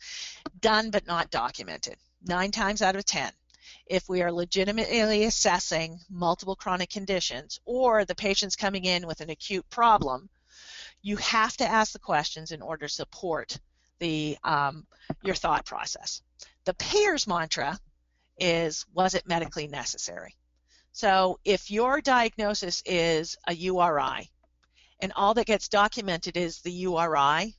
[0.60, 1.96] done but not documented.
[2.22, 3.32] Nine times out of ten.
[3.86, 9.30] If we are legitimately assessing multiple chronic conditions or the patient's coming in with an
[9.30, 10.28] acute problem,
[11.02, 13.58] you have to ask the questions in order to support
[13.98, 14.87] the um,
[15.22, 16.22] your thought process.
[16.64, 17.78] The payer's mantra
[18.38, 20.35] is was it medically necessary?
[20.92, 24.30] So if your diagnosis is a URI
[25.00, 27.54] and all that gets documented is the URI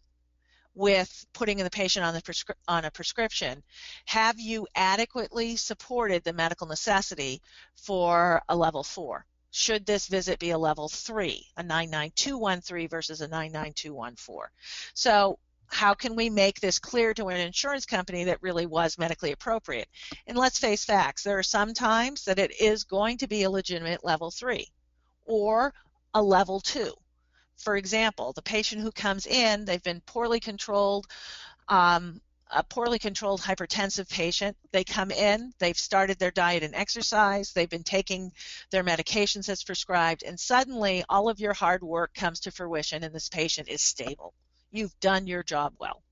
[0.73, 3.63] with putting the patient on, the prescri- on a prescription,
[4.05, 7.41] have you adequately supported the medical necessity
[7.75, 9.25] for a level 4?
[9.51, 14.49] Should this visit be a level 3, a 99213 versus a 99214?
[14.93, 19.31] So how can we make this clear to an insurance company that really was medically
[19.31, 19.89] appropriate?
[20.25, 23.49] And let's face facts, there are some times that it is going to be a
[23.49, 24.71] legitimate level three
[25.25, 25.73] or
[26.13, 26.93] a level two.
[27.57, 31.07] For example, the patient who comes in, they've been poorly controlled,
[31.67, 34.55] um, a poorly controlled hypertensive patient.
[34.71, 38.31] They come in, they've started their diet and exercise, they've been taking
[38.71, 43.13] their medications as prescribed, and suddenly all of your hard work comes to fruition and
[43.13, 44.33] this patient is stable
[44.71, 46.03] you've done your job well.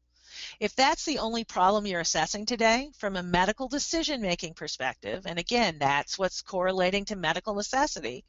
[0.59, 5.39] If that's the only problem you're assessing today from a medical decision making perspective, and
[5.39, 8.25] again, that's what's correlating to medical necessity,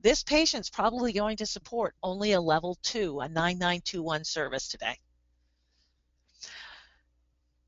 [0.00, 4.98] this patient's probably going to support only a level 2, a 9921 service today.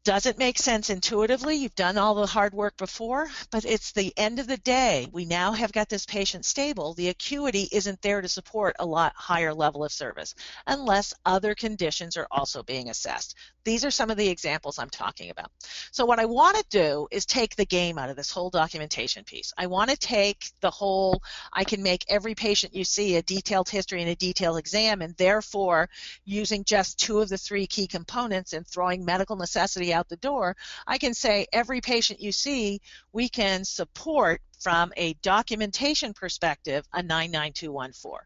[0.06, 1.56] Doesn't make sense intuitively.
[1.56, 5.08] You've done all the hard work before, but it's the end of the day.
[5.10, 6.94] We now have got this patient stable.
[6.94, 10.36] The acuity isn't there to support a lot higher level of service
[10.68, 13.34] unless other conditions are also being assessed.
[13.64, 15.50] These are some of the examples I'm talking about.
[15.90, 19.24] So what I want to do is take the game out of this whole documentation
[19.24, 19.52] piece.
[19.58, 21.20] I want to take the whole,
[21.52, 25.16] I can make every patient you see a detailed history and a detailed exam, and
[25.16, 25.88] therefore
[26.24, 30.56] using just two of the three key components and throwing medical necessity out the door,
[30.86, 32.80] I can say every patient you see,
[33.12, 38.20] we can support from a documentation perspective a 99214.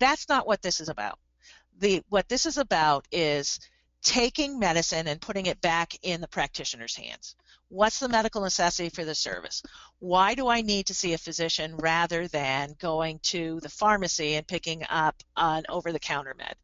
[0.00, 1.18] That's not what this is about.
[1.80, 3.60] The, what this is about is
[4.02, 7.34] taking medicine and putting it back in the practitioner's hands.
[7.70, 9.62] What's the medical necessity for the service?
[9.98, 14.46] Why do I need to see a physician rather than going to the pharmacy and
[14.46, 16.54] picking up an over the counter med?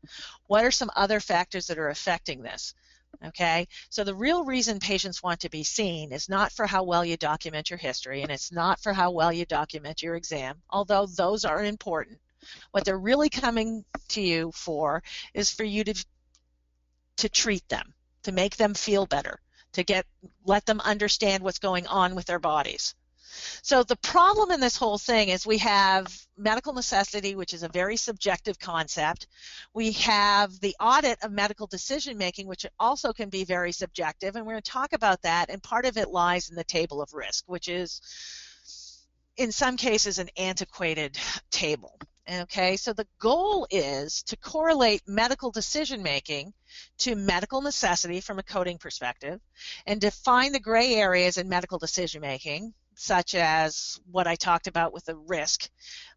[0.47, 2.75] What are some other factors that are affecting this?
[3.27, 7.05] Okay, so the real reason patients want to be seen is not for how well
[7.05, 11.07] you document your history and it's not for how well you document your exam, although
[11.07, 12.19] those are important.
[12.71, 16.07] What they're really coming to you for is for you to
[17.17, 19.41] to treat them, to make them feel better,
[19.73, 20.07] to get
[20.45, 22.95] let them understand what's going on with their bodies.
[23.63, 27.69] So the problem in this whole thing is we have medical necessity, which is a
[27.69, 29.27] very subjective concept.
[29.73, 34.45] We have the audit of medical decision making, which also can be very subjective, and
[34.45, 35.51] we're going to talk about that.
[35.51, 38.01] And part of it lies in the table of risk, which is
[39.37, 41.19] in some cases an antiquated
[41.51, 41.99] table.
[42.31, 46.55] Okay, so the goal is to correlate medical decision making
[46.99, 49.41] to medical necessity from a coding perspective
[49.87, 54.93] and define the gray areas in medical decision making such as what I talked about
[54.93, 55.69] with the risk,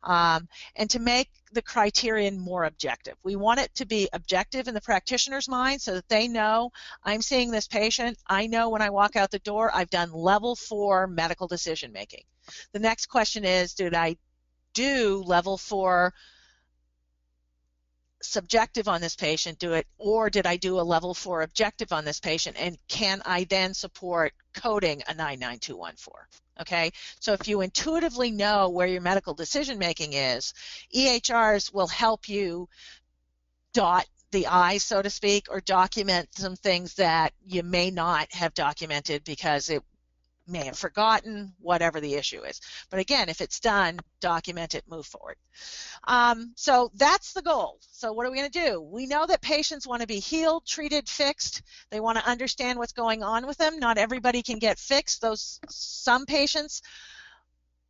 [0.04, 3.16] um, and to make the criterion more objective.
[3.24, 6.72] We want it to be objective in the practitioner's mind so that they know
[7.04, 8.18] I'm seeing this patient.
[8.28, 12.24] I know when I walk out the door, I've done level four medical decision making.
[12.74, 14.18] The next question is, did I
[14.74, 16.14] do level four
[18.22, 22.06] subjective on this patient do it or did I do a level 4 objective on
[22.06, 22.58] this patient?
[22.60, 26.92] And can I then support coding a 99214 okay?
[27.20, 30.54] So if you intuitively know where your medical decision making is
[30.96, 32.68] EHRs will help you
[33.74, 38.54] dot the I so to speak or document some things that you may not have
[38.54, 39.84] documented because it
[40.48, 42.62] may have forgotten, whatever the issue is.
[42.90, 45.36] But again, if it's done, document it, move forward.
[46.06, 47.80] Um, so that's the goal.
[47.92, 48.82] So what are we going to do?
[48.82, 51.62] We know that patients want to be healed, treated, fixed.
[51.90, 53.80] They want to understand what's going on with them.
[53.80, 55.22] Not everybody can get fixed.
[55.22, 56.82] Those some patients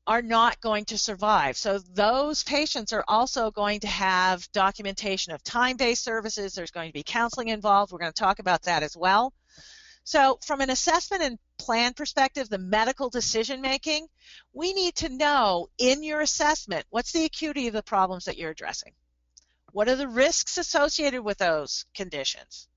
[0.07, 1.57] are not going to survive.
[1.57, 6.55] So those patients are also going to have documentation of time-based services.
[6.55, 7.91] There's going to be counseling involved.
[7.91, 9.33] We're going to talk about that as well.
[10.07, 14.07] So from an assessment and plan perspective, the medical decision making,
[14.53, 18.51] we need to know in your assessment what's the acuity of the problems that you're
[18.51, 18.93] addressing.
[19.73, 22.69] What are the risks associated with those conditions?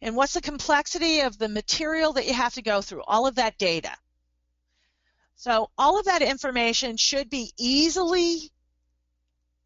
[0.00, 3.34] And what's the complexity of the material that you have to go through, all of
[3.34, 3.96] that data.
[5.34, 8.52] So all of that information should be easily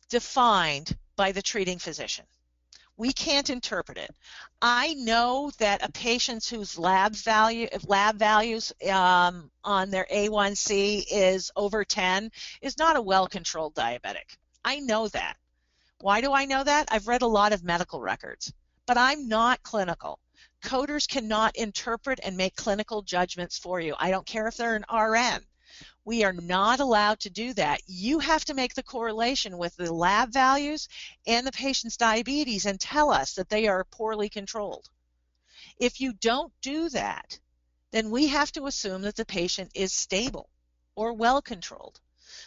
[0.08, 2.24] defined by the treating physician.
[3.02, 4.14] We can't interpret it.
[4.62, 11.50] I know that a patient whose lab value, lab values um, on their A1C is
[11.56, 14.36] over 10 is not a well-controlled diabetic.
[14.64, 15.36] I know that.
[15.98, 16.90] Why do I know that?
[16.92, 18.52] I've read a lot of medical records,
[18.86, 20.20] but I'm not clinical.
[20.62, 23.96] Coders cannot interpret and make clinical judgments for you.
[23.98, 25.44] I don't care if they're an RN.
[26.04, 27.80] We are not allowed to do that.
[27.86, 30.88] You have to make the correlation with the lab values
[31.26, 34.90] and the patient's diabetes and tell us that they are poorly controlled.
[35.78, 37.38] If you don't do that,
[37.92, 40.48] then we have to assume that the patient is stable
[40.96, 42.00] or well controlled.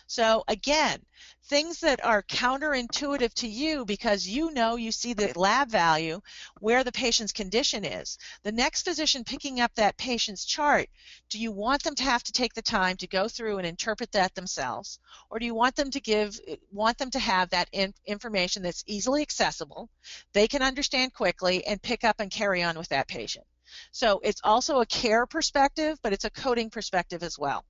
[0.07, 0.99] So again,
[1.43, 6.21] things that are counterintuitive to you because you know you see the lab value
[6.59, 8.17] where the patient's condition is.
[8.43, 10.89] The next physician picking up that patient's chart,
[11.29, 14.11] do you want them to have to take the time to go through and interpret
[14.13, 16.39] that themselves or do you want them to give
[16.71, 19.89] want them to have that in, information that's easily accessible,
[20.33, 23.45] they can understand quickly and pick up and carry on with that patient.
[23.91, 27.65] So it's also a care perspective, but it's a coding perspective as well.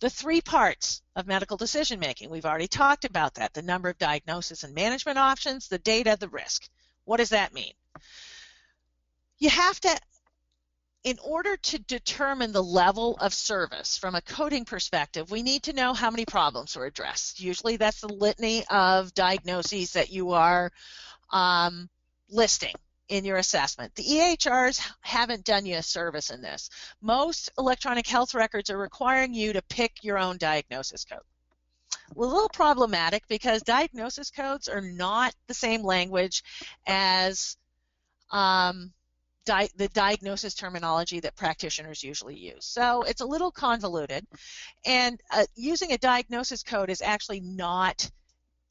[0.00, 3.98] The three parts of medical decision making, we've already talked about that the number of
[3.98, 6.68] diagnosis and management options, the data, the risk.
[7.04, 7.72] What does that mean?
[9.38, 9.96] You have to,
[11.04, 15.72] in order to determine the level of service from a coding perspective, we need to
[15.72, 17.40] know how many problems were addressed.
[17.40, 20.70] Usually that's the litany of diagnoses that you are
[21.30, 21.88] um,
[22.28, 22.74] listing
[23.12, 23.94] in your assessment.
[23.94, 26.70] The EHRs haven't done you a service in this.
[27.02, 31.20] Most electronic health records are requiring you to pick your own diagnosis code.
[32.16, 36.42] A little problematic because diagnosis codes are not the same language
[36.86, 37.58] as
[38.30, 38.94] um,
[39.44, 42.64] di the diagnosis terminology that practitioners usually use.
[42.64, 44.26] So it's a little convoluted,
[44.86, 48.10] and uh, using a diagnosis code is actually not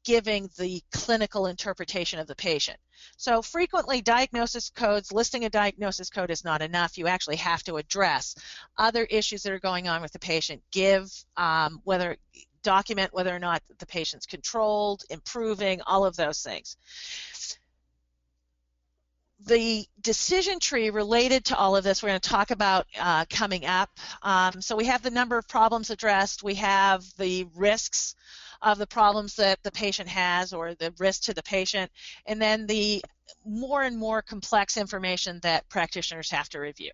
[0.04, 2.78] giving the clinical interpretation of the patient.
[3.16, 6.98] So frequently diagnosis codes, listing a diagnosis code is not enough.
[6.98, 8.34] You actually have to address
[8.76, 12.16] other issues that are going on with the patient, give um, whether
[12.62, 16.76] document whether or not the patient's controlled, improving, all of those things
[19.46, 23.64] the decision tree related to all of this we're going to talk about uh, coming
[23.66, 23.90] up.
[24.22, 28.14] Um, so we have the number of problems addressed, we have the risks
[28.62, 31.90] of the problems that the patient has or the risk to the patient,
[32.26, 33.02] and then the
[33.44, 36.90] more and more complex information that practitioners have to review.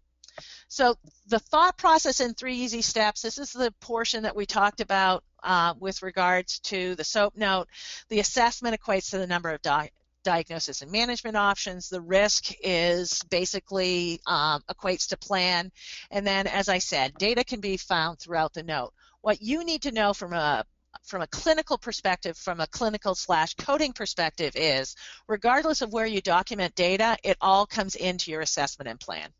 [0.68, 0.96] So
[1.26, 5.24] the thought process in three easy steps, this is the portion that we talked about
[5.42, 7.68] uh, with regards to the SOAP note.
[8.08, 9.90] The assessment equates to the number of di
[10.24, 11.88] diagnosis and management options.
[11.88, 15.72] The risk is basically um, equates to plan.
[16.10, 18.92] And then, as I said, data can be found throughout the note.
[19.22, 20.64] What you need to know from a
[21.08, 24.94] from a clinical perspective, from a clinical slash coding perspective is,
[25.26, 29.30] regardless of where you document data, it all comes into your assessment and plan.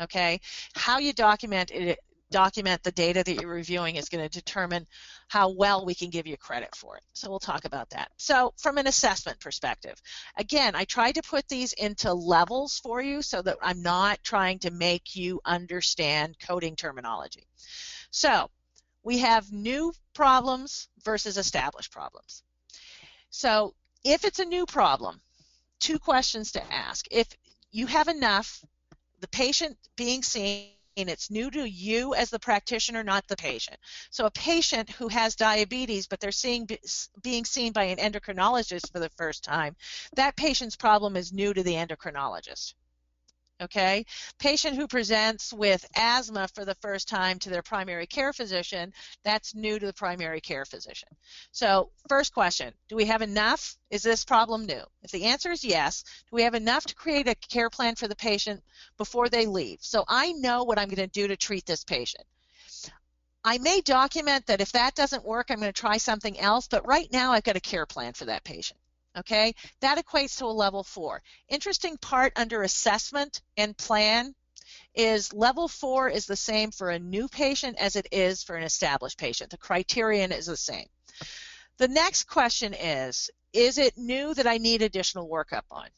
[0.00, 0.40] Okay,
[0.74, 2.00] how you document it
[2.30, 4.84] document the data that you're reviewing is going to determine
[5.28, 7.04] how well we can give you credit for it.
[7.12, 8.10] So we'll talk about that.
[8.16, 9.94] So from an assessment perspective,
[10.36, 14.58] again, I tried to put these into levels for you so that I'm not trying
[14.60, 17.46] to make you understand coding terminology.
[18.10, 18.50] So
[19.04, 22.42] we have new problems versus established problems.
[23.30, 25.20] So if it's a new problem,
[25.78, 27.06] two questions to ask.
[27.10, 27.28] If
[27.70, 28.64] you have enough,
[29.20, 33.76] the patient being seen it's new to you as the practitioner, not the patient.
[34.10, 36.68] So a patient who has diabetes, but they're seeing
[37.20, 39.74] being seen by an endocrinologist for the first time,
[40.14, 42.74] that patient's problem is new to the endocrinologist
[43.60, 44.04] okay?
[44.38, 48.92] Patient who presents with asthma for the first time to their primary care physician,
[49.24, 51.08] that's new to the primary care physician.
[51.52, 53.76] So first question, do we have enough?
[53.90, 54.82] Is this problem new?
[55.02, 58.08] If the answer is yes, do we have enough to create a care plan for
[58.08, 58.62] the patient
[58.96, 59.78] before they leave?
[59.80, 62.24] So I know what I'm going to do to treat this patient.
[63.46, 66.86] I may document that if that doesn't work, I'm going to try something else, but
[66.86, 68.80] right now I've got a care plan for that patient
[69.16, 69.54] okay?
[69.80, 71.22] That equates to a level four.
[71.48, 74.34] Interesting part under assessment and plan
[74.94, 78.62] is level four is the same for a new patient as it is for an
[78.62, 79.50] established patient.
[79.50, 80.86] The criterion is the same.
[81.78, 85.88] The next question is, is it new that I need additional workup on?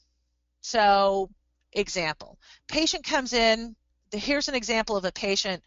[0.60, 1.30] So,
[1.72, 3.76] example, patient comes in,
[4.12, 5.62] here's an example of a patient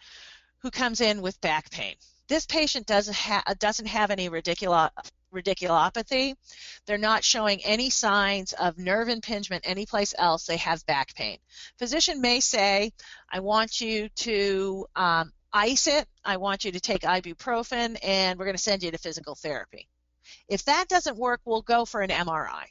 [0.60, 1.96] who comes in with back pain.
[2.28, 4.90] This patient doesn't, ha doesn't have any radiculo
[5.34, 6.36] radiculopathy.
[6.86, 10.46] They're not showing any signs of nerve impingement anyplace else.
[10.46, 11.38] They have back pain.
[11.78, 12.92] Physician may say,
[13.30, 16.08] I want you to um, ice it.
[16.24, 19.88] I want you to take ibuprofen, and we're going to send you to physical therapy.
[20.48, 22.66] If that doesn't work, we'll go for an MRI.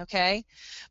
[0.00, 0.44] Okay?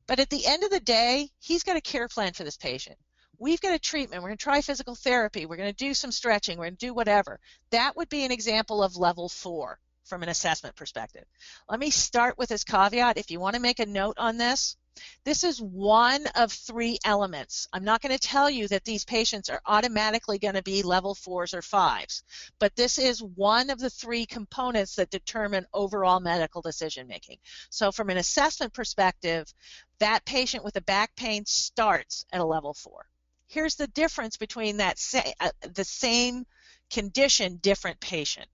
[0.08, 2.98] But at the end of the day, he's got a care plan for this patient
[3.40, 6.12] we've got a treatment, we're going to try physical therapy, we're going to do some
[6.12, 7.40] stretching, we're going to do whatever.
[7.72, 11.26] That would be an example of level four from an assessment perspective.
[11.70, 13.18] Let me start with this caveat.
[13.18, 14.78] If you want to make a note on this,
[15.26, 17.68] this is one of three elements.
[17.74, 21.14] I'm not going to tell you that these patients are automatically going to be level
[21.14, 22.24] fours or fives,
[22.60, 27.40] but this is one of the three components that determine overall medical decision making.
[27.70, 29.54] So from an assessment perspective,
[30.00, 33.06] that patient with a back pain starts at a level four.
[33.48, 36.46] Here's the difference between that sa uh, the same
[36.90, 38.48] condition, different patient.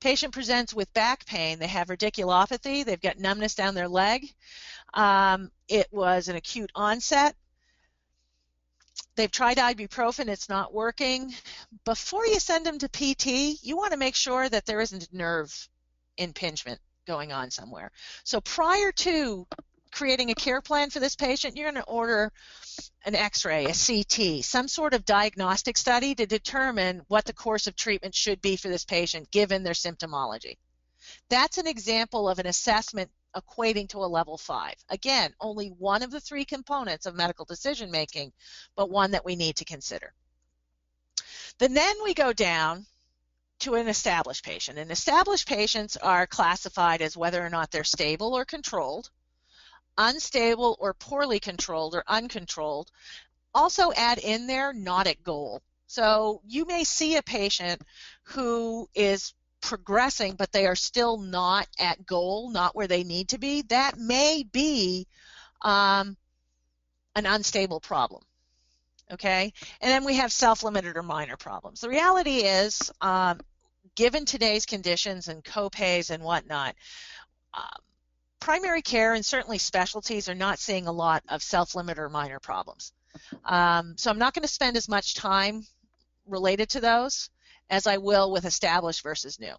[0.00, 1.58] Patient presents with back pain.
[1.58, 2.84] They have radiculopathy.
[2.84, 4.26] They've got numbness down their leg.
[4.94, 7.36] Um, it was an acute onset.
[9.14, 11.34] They've tried ibuprofen, it's not working.
[11.84, 15.68] Before you send them to PT, you want to make sure that there isn't nerve
[16.16, 17.90] impingement going on somewhere.
[18.24, 19.46] So prior to
[19.92, 22.32] creating a care plan for this patient, you're going to order
[23.04, 27.76] an x-ray, a CT, some sort of diagnostic study to determine what the course of
[27.76, 30.56] treatment should be for this patient given their symptomology.
[31.28, 34.74] That's an example of an assessment equating to a level 5.
[34.88, 38.32] Again, only one of the three components of medical decision making,
[38.76, 40.12] but one that we need to consider.
[41.58, 42.86] Then then we go down
[43.60, 44.78] to an established patient.
[44.78, 49.10] And established patients are classified as whether or not they're stable or controlled,
[49.98, 52.90] unstable or poorly controlled or uncontrolled,
[53.54, 55.62] also add in there not at goal.
[55.86, 57.82] So you may see a patient
[58.24, 63.38] who is progressing, but they are still not at goal, not where they need to
[63.38, 63.62] be.
[63.62, 65.06] That may be
[65.60, 66.16] um,
[67.14, 68.22] an unstable problem.
[69.10, 71.80] Okay, and then we have self-limited or minor problems.
[71.80, 73.40] The reality is, um,
[73.94, 76.74] given today's conditions and copays and whatnot,
[77.52, 77.82] um,
[78.42, 82.92] primary care and certainly specialties are not seeing a lot of self-limited or minor problems.
[83.44, 85.64] Um, so I'm not going to spend as much time
[86.26, 87.30] related to those
[87.70, 89.54] as I will with established versus new.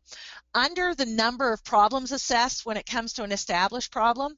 [0.53, 4.38] Under the number of problems assessed when it comes to an established problem,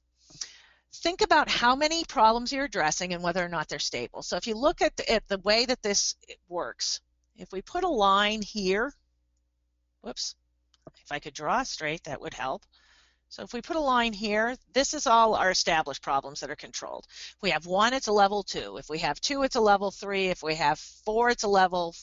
[0.93, 4.21] think about how many problems you're addressing and whether or not they're stable.
[4.21, 6.15] So if you look at the, at the way that this
[6.47, 7.01] works,
[7.35, 8.93] if we put a line here,
[10.01, 10.35] whoops,
[11.03, 12.63] if I could draw straight, that would help.
[13.29, 16.55] So if we put a line here, this is all our established problems that are
[16.55, 17.05] controlled.
[17.09, 18.77] If we have one, it's a level two.
[18.77, 20.27] If we have two, it's a level three.
[20.27, 21.95] If we have four, it's a level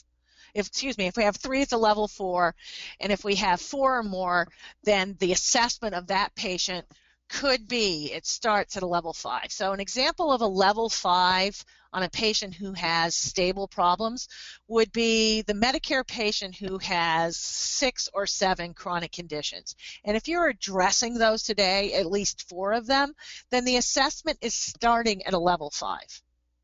[0.53, 2.53] if excuse me, if we have three, it's a level four,
[2.99, 4.47] and if we have four or more,
[4.83, 6.85] then the assessment of that patient
[7.27, 9.51] could be it starts at a level five.
[9.51, 11.63] So an example of a level five
[11.93, 14.27] on a patient who has stable problems
[14.67, 19.75] would be the Medicare patient who has six or seven chronic conditions.
[20.03, 23.13] And if you're addressing those today, at least four of them,
[23.51, 26.21] then the assessment is starting at a level five.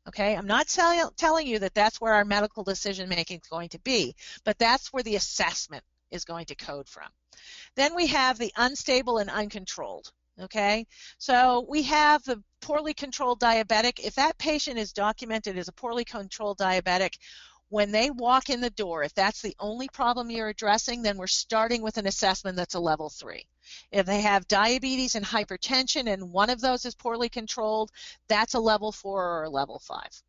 [0.08, 3.68] Okay, I'm not tell, telling you that that's where our medical decision making is going
[3.70, 7.08] to be, but that's where the assessment is going to code from.
[7.76, 10.10] Then we have the unstable and uncontrolled.
[10.42, 10.86] Okay,
[11.18, 14.00] so we have the poorly controlled diabetic.
[14.00, 17.18] If that patient is documented as a poorly controlled diabetic,
[17.68, 21.26] when they walk in the door, if that's the only problem you're addressing, then we're
[21.26, 23.46] starting with an assessment that's a level three.
[23.92, 27.92] If they have diabetes and hypertension and one of those is poorly controlled,
[28.26, 30.22] that's a level four or a level five.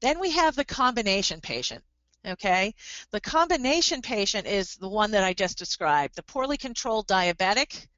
[0.00, 1.84] Then we have the combination patient.
[2.26, 2.74] Okay,
[3.10, 7.88] the combination patient is the one that I just described, the poorly controlled diabetic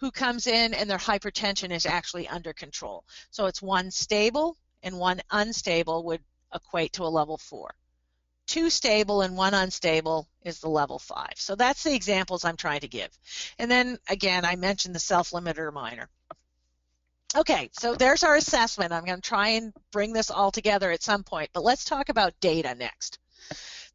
[0.00, 3.04] who comes in and their hypertension is actually under control.
[3.30, 6.22] So it's one stable and one unstable would
[6.54, 7.74] equate to a level four
[8.50, 11.34] two stable and one unstable is the level five.
[11.36, 13.10] So that's the examples I'm trying to give.
[13.60, 16.08] And then again, I mentioned the self-limiter minor.
[17.36, 18.92] Okay, so there's our assessment.
[18.92, 22.08] I'm going to try and bring this all together at some point, but let's talk
[22.08, 23.20] about data next.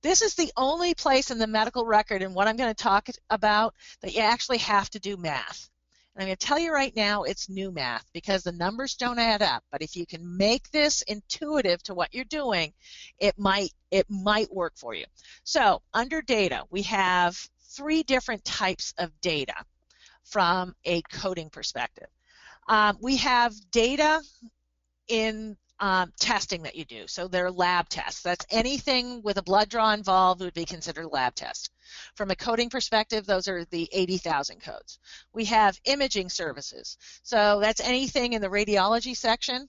[0.02, 3.10] This is the only place in the medical record and what I'm going to talk
[3.30, 5.70] about that you actually have to do math.
[6.16, 9.20] And I'm going to tell you right now it's new math because the numbers don't
[9.20, 9.64] add up.
[9.72, 12.74] But if you can make this intuitive to what you're doing,
[13.20, 15.06] it might it might work for you.
[15.44, 17.38] So under data, we have
[17.76, 19.56] three different types of data
[20.24, 22.08] from a coding perspective.
[22.68, 24.22] Um, we have data
[25.08, 27.08] in um, testing that you do.
[27.08, 28.22] So they're lab tests.
[28.22, 31.70] That's anything with a blood draw involved would be considered lab test.
[32.16, 35.00] From a coding perspective, those are the 80,000 codes.
[35.34, 36.98] We have imaging services.
[37.24, 39.68] So that's anything in the radiology section.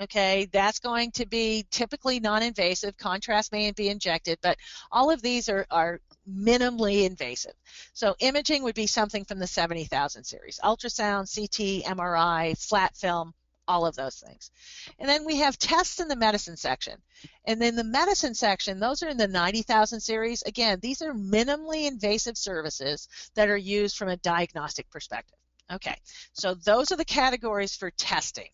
[0.00, 2.96] Okay, that's going to be typically non-invasive.
[2.96, 4.56] Contrast may be injected, but
[4.90, 7.52] all of these are, are minimally invasive.
[7.92, 10.58] So imaging would be something from the 70,000 series.
[10.64, 13.34] Ultrasound, CT, MRI, flat film,
[13.72, 14.50] all of those things.
[14.98, 17.00] And then we have tests in the medicine section.
[17.46, 20.42] And then the medicine section, those are in the 90,000 series.
[20.42, 25.38] Again, these are minimally invasive services that are used from a diagnostic perspective.
[25.72, 25.96] Okay,
[26.34, 28.50] so those are the categories for testing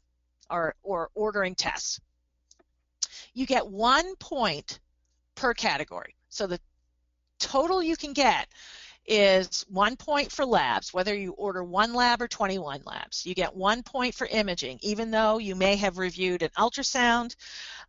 [0.49, 2.01] or, or ordering tests.
[3.35, 4.79] You get one point
[5.35, 6.15] per category.
[6.29, 6.61] So the
[7.41, 8.47] total you can get
[9.09, 13.25] is one point for labs, whether you order one lab or 21 labs.
[13.25, 17.35] You get one point for imaging, even though you may have reviewed an ultrasound,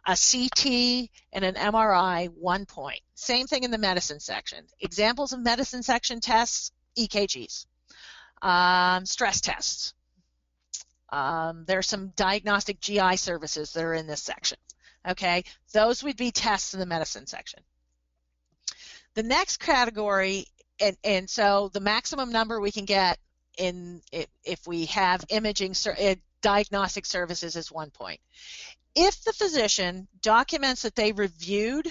[0.08, 3.02] a CT, and an MRI, one point.
[3.16, 4.66] Same thing in the medicine section.
[4.80, 7.66] Examples of medicine section tests, EKGs,
[8.42, 9.94] um, stress tests.
[11.10, 14.58] Um, there are some diagnostic GI services that are in this section.
[15.08, 15.44] Okay,
[15.74, 17.60] those would be tests in the medicine section.
[19.16, 20.46] The next category
[20.80, 23.18] and and so the maximum number we can get
[23.58, 24.02] in
[24.44, 28.20] if we have imaging eh, diagnostic services is one point.
[28.96, 31.88] If the physician documents that they reviewed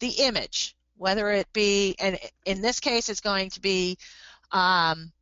[0.00, 3.98] the image, whether it be, and in this case it's going to be
[4.52, 5.12] um,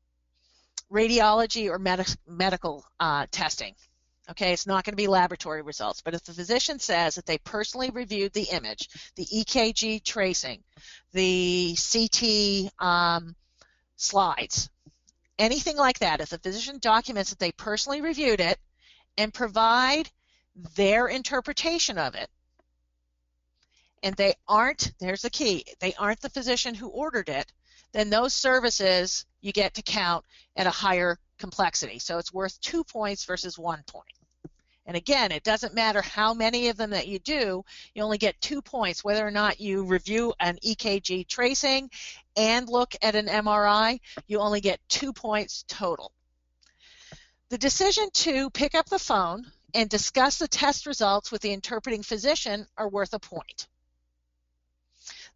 [0.92, 3.74] radiology or med medical uh, testing,
[4.28, 7.38] Okay, it's not going to be laboratory results, but if the physician says that they
[7.38, 10.62] personally reviewed the image, the EKG tracing,
[11.12, 13.36] the CT um,
[13.94, 14.68] slides,
[15.38, 18.58] anything like that, if the physician documents that they personally reviewed it
[19.16, 20.10] and provide
[20.74, 22.28] their interpretation of it,
[24.02, 27.52] and they aren't, there's the key, they aren't the physician who ordered it,
[27.92, 30.24] then those services you get to count
[30.56, 31.98] at a higher complexity.
[31.98, 34.15] So it's worth two points versus one point.
[34.86, 37.64] And again, it doesn't matter how many of them that you do,
[37.94, 41.90] you only get two points whether or not you review an EKG tracing
[42.36, 46.12] and look at an MRI, you only get two points total.
[47.48, 52.02] The decision to pick up the phone and discuss the test results with the interpreting
[52.02, 53.66] physician are worth a point.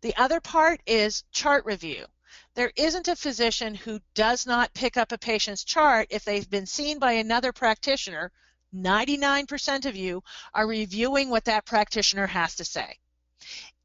[0.01, 2.07] The other part is chart review.
[2.55, 6.67] There isn't a physician who does not pick up a patient's chart if they've been
[6.67, 8.33] seen by another practitioner.
[8.75, 10.23] 99% of you
[10.55, 12.99] are reviewing what that practitioner has to say.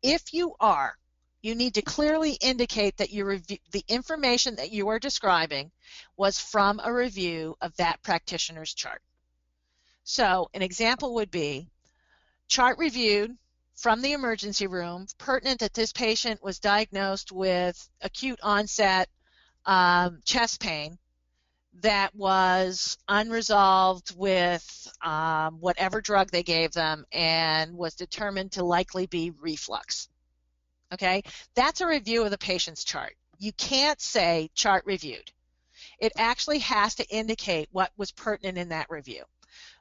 [0.02, 0.98] If you are,
[1.42, 3.40] you need to clearly indicate that you
[3.72, 5.72] the information that you are describing
[6.18, 9.02] was from a review of that practitioner's chart.
[10.04, 11.70] So an example would be
[12.48, 13.38] chart reviewed
[13.76, 19.10] from the emergency room pertinent that this patient was diagnosed with acute onset
[19.66, 20.98] um, chest pain
[21.82, 29.08] that was unresolved with um, whatever drug they gave them and was determined to likely
[29.08, 30.10] be reflux.
[30.94, 31.24] Okay,
[31.56, 33.16] that's a review of the patient's chart.
[33.38, 35.32] You can't say chart reviewed.
[36.00, 39.24] It actually has to indicate what was pertinent in that review.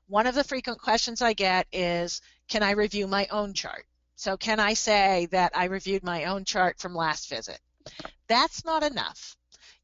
[0.07, 3.87] One of the frequent questions I get is, can I review my own chart?
[4.17, 7.61] So can I say that I reviewed my own chart from last visit?
[8.29, 9.37] That's not enough.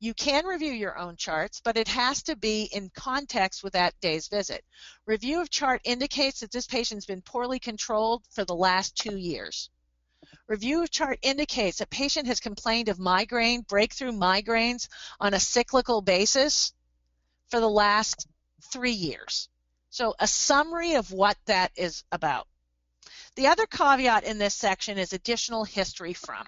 [0.03, 3.93] You can review your own charts, but it has to be in context with that
[4.01, 4.65] day's visit.
[5.05, 9.69] Review of chart indicates that this patient's been poorly controlled for the last two years.
[10.47, 14.89] Review of chart indicates that patient has complained of migraine, breakthrough migraines
[15.21, 16.73] on a cyclical basis
[17.49, 18.27] for the last
[18.73, 19.51] three years.
[19.91, 22.49] So a summary of what that is about.
[23.37, 26.47] The other caveat in this section is additional history from.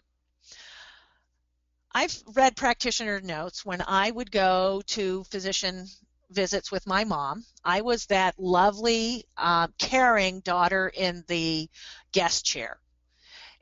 [1.95, 5.87] I've read practitioner notes when I would go to physician
[6.31, 7.45] visits with my mom.
[7.65, 11.69] I was that lovely, uh, caring daughter in the
[12.13, 12.79] guest chair.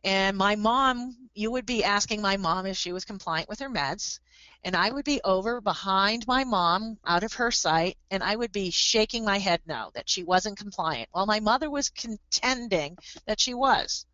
[0.05, 3.69] And my mom, you would be asking my mom if she was compliant with her
[3.69, 4.21] meds
[4.63, 8.53] and I would be over behind my mom out of her sight, and I would
[8.53, 13.41] be shaking my head no, that she wasn't compliant, while my mother was contending that
[13.41, 14.05] she was.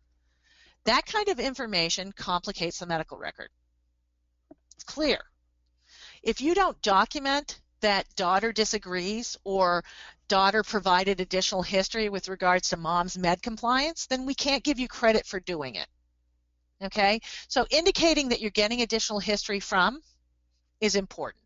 [0.85, 3.49] That kind of information complicates the medical record.
[4.77, 5.19] It's clear.
[6.21, 9.83] If you don't document that daughter disagrees or
[10.27, 14.87] daughter provided additional history with regards to mom's med compliance, then we can't give you
[14.87, 15.87] credit for doing it.
[16.83, 17.21] Okay?
[17.47, 20.01] So indicating that you're getting additional history from
[20.79, 21.43] is important.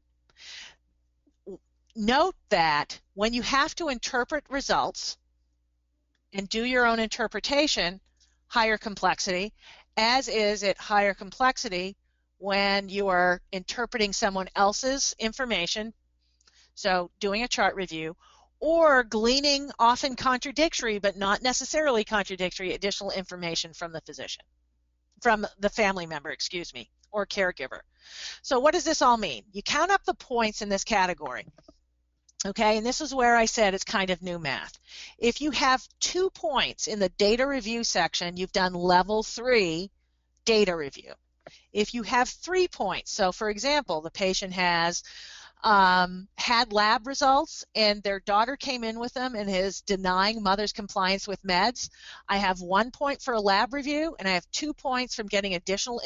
[1.95, 5.17] Note that when you have to interpret results
[6.33, 8.01] and do your own interpretation,
[8.47, 9.53] higher complexity,
[9.95, 11.95] as is it higher complexity
[12.41, 15.93] when you are interpreting someone else's information,
[16.73, 18.15] so doing a chart review,
[18.59, 24.43] or gleaning often contradictory but not necessarily contradictory additional information from the physician,
[25.21, 27.81] from the family member, excuse me, or caregiver.
[28.41, 29.43] So what does this all mean?
[29.51, 31.45] You count up the points in this category.
[32.43, 34.79] Okay, and this is where I said it's kind of new math.
[35.19, 39.91] If you have two points in the data review section, you've done level three
[40.43, 41.13] data review.
[41.73, 45.03] If you have three points, so for example, the patient has
[45.63, 50.73] um, had lab results and their daughter came in with them and is denying mother's
[50.73, 51.89] compliance with meds,
[52.27, 55.53] I have one point for a lab review and I have two points from getting
[55.53, 56.01] additional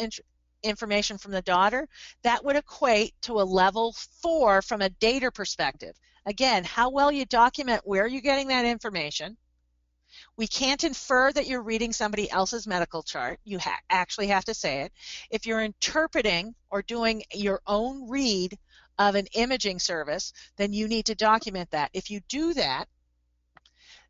[0.64, 1.88] information from the daughter,
[2.24, 5.96] that would equate to a level four from a data perspective.
[6.26, 9.38] Again, how well you document where you're getting that information.
[10.38, 13.39] We can't infer that you're reading somebody else's medical chart.
[13.45, 14.91] You ha actually have to say it.
[15.29, 18.57] If you're interpreting or doing your own read
[18.97, 21.89] of an imaging service, then you need to document that.
[21.93, 22.86] If you do that,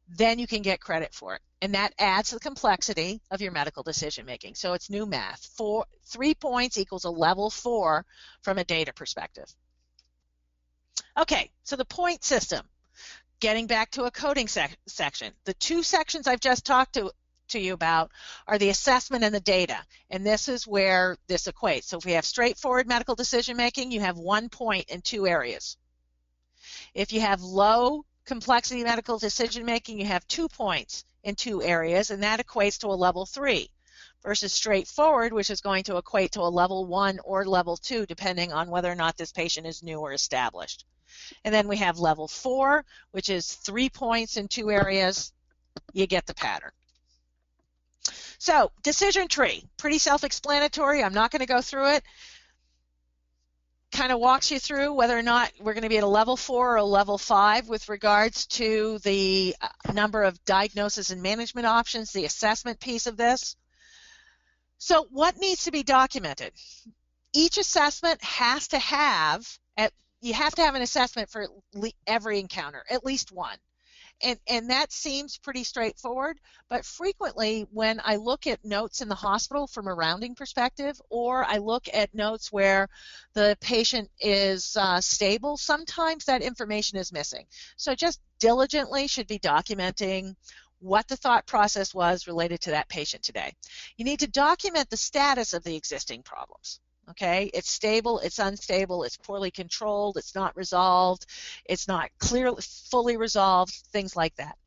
[0.07, 1.41] then you can get credit for it.
[1.61, 4.55] And that adds to the complexity of your medical decision making.
[4.55, 5.45] So it's new math.
[5.57, 8.05] Four, three points equals a level four
[8.41, 9.51] from a data perspective.
[11.17, 12.67] Okay, so the point system.
[13.39, 15.33] Getting back to a coding sec section.
[15.43, 17.11] The two sections I've just talked to,
[17.49, 18.11] to you about
[18.47, 19.77] are the assessment and the data.
[20.09, 21.83] And this is where this equates.
[21.83, 25.77] So if we have straightforward medical decision making, you have one point in two areas.
[26.93, 32.11] If you have low complexity medical decision making, you have two points in two areas,
[32.11, 33.69] and that equates to a level three
[34.23, 38.51] versus straightforward, which is going to equate to a level one or level two, depending
[38.51, 40.85] on whether or not this patient is new or established.
[41.43, 45.31] And then we have level four, which is three points in two areas.
[45.93, 46.71] You get the pattern.
[48.37, 51.03] So decision tree, pretty self-explanatory.
[51.03, 52.03] I'm not going to go through it.
[53.91, 56.35] Kind of walks you through whether or not we're going to be at a level
[56.35, 61.65] four or a level five with regards to the uh, number of diagnosis and management
[61.65, 63.55] options, the assessment piece of this.
[64.77, 66.51] So what needs to be documented?
[67.33, 69.47] Each assessment has to have,
[69.77, 69.93] at,
[70.25, 71.47] you have to have an assessment for
[72.07, 73.57] every encounter, at least one.
[74.23, 79.15] And, and that seems pretty straightforward, but frequently when I look at notes in the
[79.15, 82.87] hospital from a rounding perspective, or I look at notes where
[83.33, 87.45] the patient is uh, stable, sometimes that information is missing.
[87.75, 90.35] So just diligently should be documenting
[90.79, 93.53] what the thought process was related to that patient today.
[93.97, 96.79] You need to document the status of the existing problems.
[97.11, 101.27] Okay, it's stable, it's unstable, it's poorly controlled, it's not resolved,
[101.65, 104.57] it's not clearly fully resolved, things like that.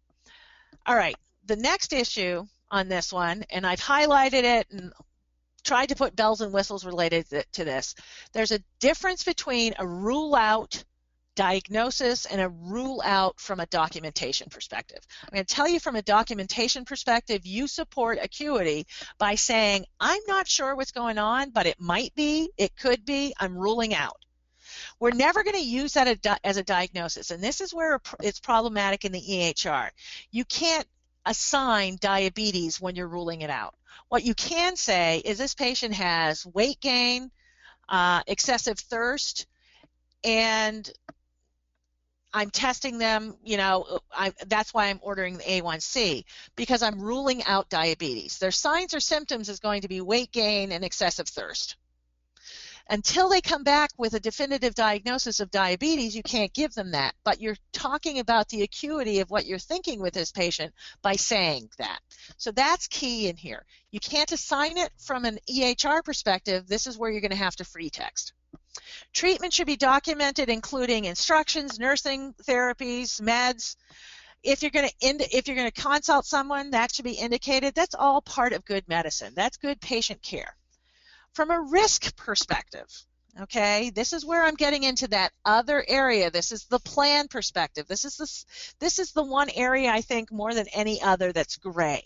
[0.87, 1.17] All right,
[1.47, 4.93] the next issue on this one, and I've highlighted it and
[5.65, 7.95] tried to put bells and whistles related to this.
[8.33, 10.85] There's a difference between a rule out
[11.39, 14.99] diagnosis and a rule out from a documentation perspective.
[15.23, 20.21] I'm going to tell you from a documentation perspective, you support acuity by saying, I'm
[20.27, 24.17] not sure what's going on, but it might be, it could be, I'm ruling out.
[24.99, 29.05] We're never going to use that as a diagnosis, and this is where it's problematic
[29.05, 29.91] in the EHR.
[30.33, 30.89] You can't
[31.25, 33.77] assign diabetes when you're ruling it out.
[34.09, 37.31] What you can say is this patient has weight gain,
[37.89, 39.47] uh, excessive thirst,
[40.25, 40.91] and
[42.33, 46.25] I'm testing them, you know, uh, I, that's why I'm ordering the A1C
[46.57, 48.39] because I'm ruling out diabetes.
[48.39, 51.77] Their signs or symptoms is going to be weight gain and excessive thirst.
[52.91, 57.15] Until they come back with a definitive diagnosis of diabetes, you can't give them that.
[57.23, 60.73] But you're talking about the acuity of what you're thinking with this patient
[61.03, 62.01] by saying that.
[62.39, 63.67] So that's key in here.
[63.91, 66.67] You can't assign it from an EHR perspective.
[66.67, 68.33] This is where you're going to have to free text.
[69.13, 73.77] Treatment should be documented, including instructions, nursing therapies, meds.
[74.43, 77.75] If you're going to if you're going to consult someone, that should be indicated.
[77.75, 79.33] That's all part of good medicine.
[79.35, 80.57] That's good patient care.
[81.33, 82.87] From a risk perspective,
[83.41, 86.31] okay, this is where I'm getting into that other area.
[86.31, 87.87] This is the plan perspective.
[87.89, 88.47] This is
[88.79, 92.05] this is the one area I think more than any other that's gray.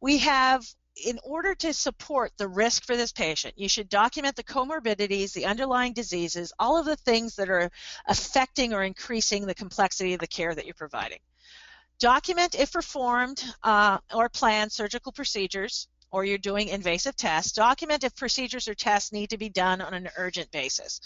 [0.00, 0.64] We have
[0.96, 5.46] in order to support the risk for this patient, you should document the comorbidities, the
[5.46, 7.70] underlying diseases, all of the things that are
[8.06, 11.18] affecting or increasing the complexity of the care that you're providing.
[11.98, 17.52] Document if performed uh, or planned surgical procedures or you're doing invasive tests.
[17.52, 21.00] Document if procedures or tests need to be done on an urgent basis.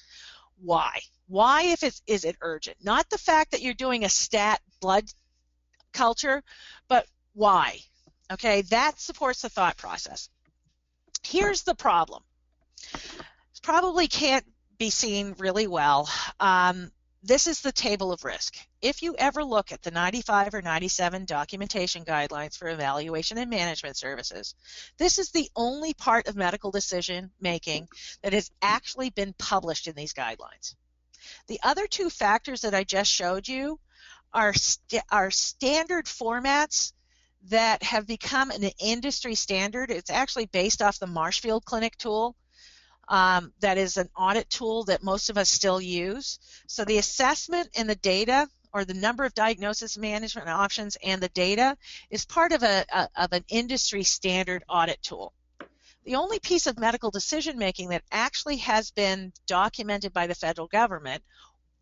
[0.60, 1.00] Why?
[1.28, 2.76] Why if it's is it urgent?
[2.82, 5.04] Not the fact that you're doing a stat blood
[5.92, 6.42] culture,
[6.88, 7.80] but why?
[8.30, 10.28] Okay, that supports the thought process.
[11.22, 12.22] Here's the problem.
[12.92, 14.44] This probably can't
[14.78, 16.08] be seen really well.
[16.38, 16.90] Um,
[17.22, 18.56] this is the table of risk.
[18.80, 23.96] If you ever look at the 95 or 97 documentation guidelines for evaluation and management
[23.96, 24.54] services,
[24.98, 27.88] this is the only part of medical decision making
[28.22, 30.76] that has actually been published in these guidelines.
[31.48, 33.80] The other two factors that I just showed you
[34.32, 36.92] are, st are standard formats
[37.48, 39.90] that have become an industry standard.
[39.90, 42.36] It's actually based off the Marshfield Clinic tool.
[43.08, 46.38] Um, that is an audit tool that most of us still use.
[46.66, 51.30] So the assessment and the data or the number of diagnosis management options and the
[51.30, 51.76] data
[52.10, 55.32] is part of, a, a, of an industry standard audit tool.
[56.04, 60.66] The only piece of medical decision making that actually has been documented by the federal
[60.66, 61.22] government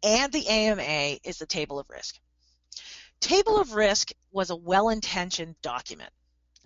[0.02, 2.18] and the AMA is the table of risk.
[3.20, 6.10] Table of risk was a well-intentioned document.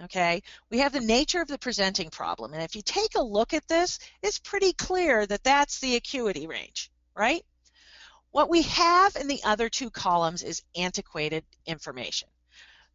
[0.02, 3.52] Okay, we have the nature of the presenting problem, and if you take a look
[3.52, 7.44] at this, it's pretty clear that that's the acuity range, right?
[8.30, 12.28] What we have in the other two columns is antiquated information.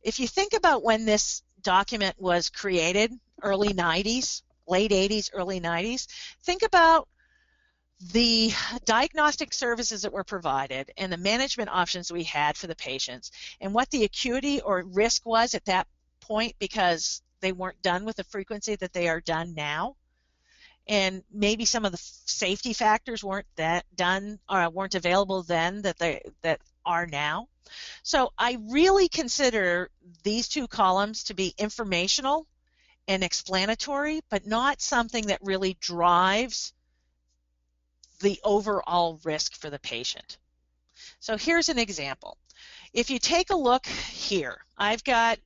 [0.01, 3.12] If you think about when this document was created,
[3.43, 6.08] early 90s, late 80s, early 90s,
[6.43, 7.08] think about
[8.11, 8.51] the
[8.83, 13.31] diagnostic services that were provided and the management options we had for the patients
[13.61, 15.87] and what the acuity or risk was at that
[16.19, 19.95] point because they weren't done with the frequency that they are done now.
[20.87, 25.81] And maybe some of the safety factors weren't that done or uh, weren't available then
[25.83, 27.47] that they that are now.
[28.03, 29.89] So i really consider
[30.23, 32.45] these two columns to be informational
[33.07, 36.73] and explanatory but not something that really drives
[38.20, 40.38] the overall risk for the patient.
[41.20, 42.38] So here's an example.
[42.93, 45.39] If you take a look here, I've got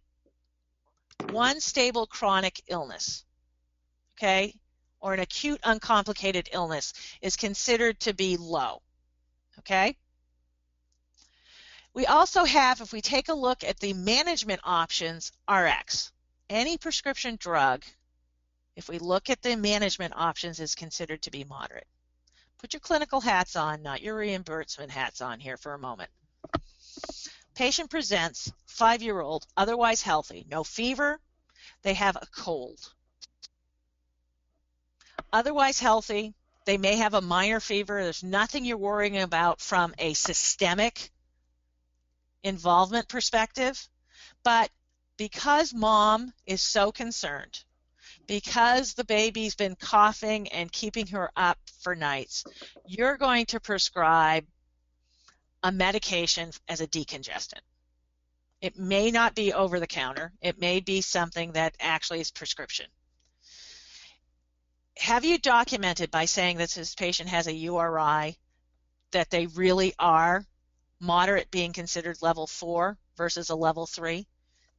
[1.32, 3.26] one stable chronic illness,
[4.18, 4.56] okay,
[5.00, 8.82] or an acute uncomplicated illness is considered to be low,
[9.60, 9.96] okay?
[11.94, 16.12] We also have, if we take a look at the management options, RX.
[16.50, 17.84] Any prescription drug,
[18.76, 21.88] if we look at the management options, is considered to be moderate.
[22.60, 26.10] Put your clinical hats on, not your reimbursement hats on here for a moment.
[27.56, 31.20] Patient presents, five-year-old, otherwise healthy, no fever,
[31.84, 32.94] they have a cold.
[35.32, 36.34] Otherwise healthy,
[36.66, 41.12] they may have a minor fever, there's nothing you're worrying about from a systemic
[42.44, 43.88] involvement perspective,
[44.44, 44.70] but
[45.18, 47.64] because mom is so concerned,
[48.30, 52.44] because the baby's been coughing and keeping her up for nights,
[52.86, 54.46] you're going to prescribe
[55.64, 57.62] a medication as a decongestant.
[58.62, 62.86] It may not be over the counter, it may be something that actually is prescription.
[65.00, 68.38] Have you documented by saying that this patient has a URI
[69.10, 70.46] that they really are
[71.00, 74.28] moderate being considered level four versus a level three?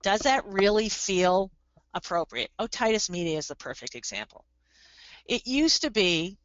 [0.02, 1.50] Does that really feel
[1.94, 2.50] appropriate?
[2.58, 4.44] Otitis media is the perfect example.
[5.26, 6.38] It used to be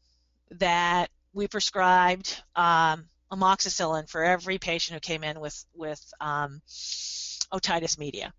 [0.51, 6.61] that we prescribed um, amoxicillin for every patient who came in with with um,
[7.51, 8.33] otitis media.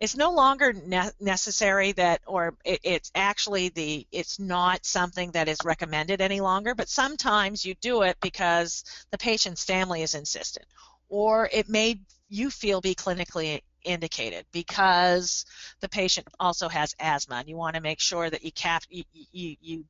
[0.00, 5.46] It's no longer ne- necessary that, or it, it's actually the, it's not something that
[5.46, 6.74] is recommended any longer.
[6.74, 10.66] But sometimes you do it because the patient's family is insistent,
[11.10, 15.44] or it may you feel be clinically indicated because
[15.80, 19.04] the patient also has asthma and you want to make sure that you cap you,
[19.12, 19.84] you, you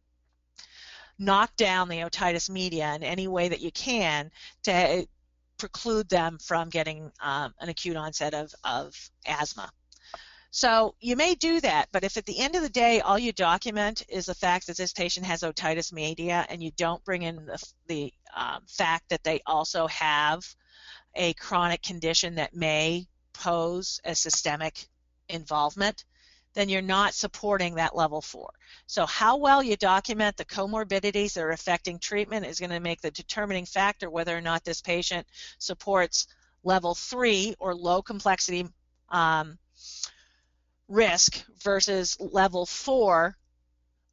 [1.18, 4.30] knock down the otitis media in any way that you can
[4.62, 5.06] to
[5.58, 8.94] preclude them from getting um, an acute onset of, of
[9.26, 9.70] asthma.
[10.52, 13.32] So you may do that, but if at the end of the day all you
[13.32, 17.46] document is the fact that this patient has otitis media and you don't bring in
[17.46, 20.42] the, the um, fact that they also have
[21.14, 23.06] a chronic condition that may
[23.40, 24.86] pose a systemic
[25.28, 26.04] involvement,
[26.54, 28.50] then you're not supporting that level four.
[28.86, 33.00] So how well you document the comorbidities that are affecting treatment is going to make
[33.00, 35.26] the determining factor whether or not this patient
[35.58, 36.26] supports
[36.64, 38.66] level three or low complexity
[39.08, 39.58] um,
[40.88, 43.36] risk versus level four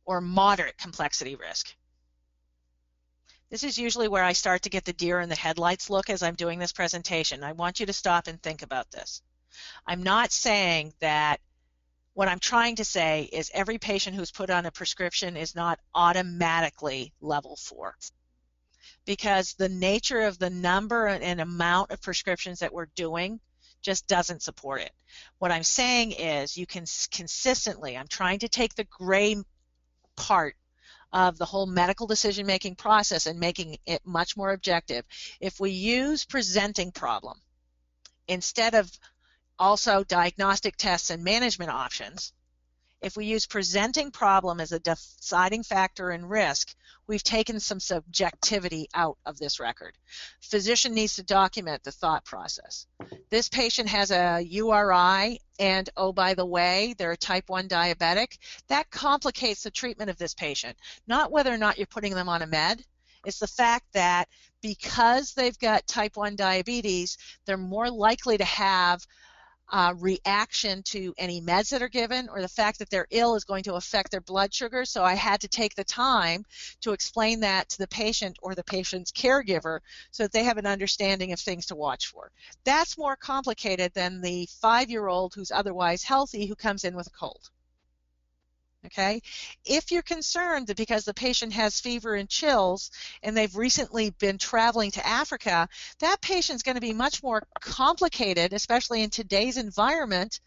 [0.05, 1.75] or moderate complexity risk.
[3.49, 6.21] This is usually where I start to get the deer in the headlights look as
[6.21, 7.43] I'm doing this presentation.
[7.43, 9.21] I want you to stop and think about this.
[9.85, 11.39] I'm not saying that
[12.13, 15.79] what I'm trying to say is every patient who's put on a prescription is not
[15.95, 17.95] automatically level four
[19.05, 23.39] because the nature of the number and amount of prescriptions that we're doing
[23.81, 24.91] just doesn't support it.
[25.39, 29.37] What I'm saying is you can consistently, I'm trying to take the gray
[30.17, 30.55] part
[31.13, 35.05] of the whole medical decision making process and making it much more objective.
[35.39, 37.39] If we use presenting problem
[38.27, 38.91] instead of
[39.59, 42.33] also diagnostic tests and management options.
[43.01, 46.73] If we use presenting problem as a deciding factor in risk,
[47.05, 49.95] we've taken some subjectivity out of this record.
[50.41, 52.87] Physician needs to document the thought process.
[53.29, 58.39] This patient has a URI and oh by the way, they're a type 1 diabetic.
[58.67, 60.75] That complicates the treatment of this patient.
[61.07, 62.83] Not whether or not you're putting them on a med,
[63.25, 64.27] it's the fact that
[64.61, 69.05] because they've got type 1 diabetes, they're more likely to have
[69.69, 73.43] uh, reaction to any meds that are given or the fact that they're ill is
[73.43, 74.85] going to affect their blood sugar.
[74.85, 76.45] So I had to take the time
[76.81, 79.79] to explain that to the patient or the patient's caregiver
[80.11, 82.31] so that they have an understanding of things to watch for.
[82.63, 87.07] That's more complicated than the five year old who's otherwise healthy who comes in with
[87.07, 87.49] a cold.
[88.87, 89.21] Okay?
[89.65, 92.89] If you're concerned that because the patient has fever and chills
[93.21, 95.67] and they've recently been traveling to Africa,
[95.99, 100.39] that patient's going to be much more complicated, especially in today's environment,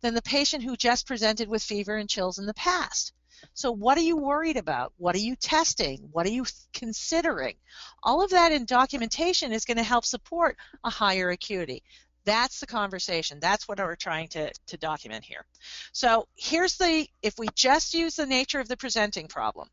[0.00, 3.12] than the patient who just presented with fever and chills in the past.
[3.54, 4.92] So, what are you worried about?
[4.96, 6.08] What are you testing?
[6.10, 7.56] What are you considering?
[8.02, 11.84] All of that in documentation is going to help support a higher acuity.
[12.28, 13.38] That's the conversation.
[13.40, 15.46] That's what we're trying to, to document here.
[15.92, 19.66] So here's the, if we just use the nature of the presenting problem,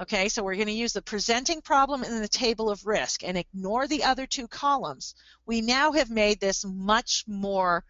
[0.00, 3.36] okay, so we're going to use the presenting problem in the table of risk and
[3.36, 7.82] ignore the other two columns, we now have made this much more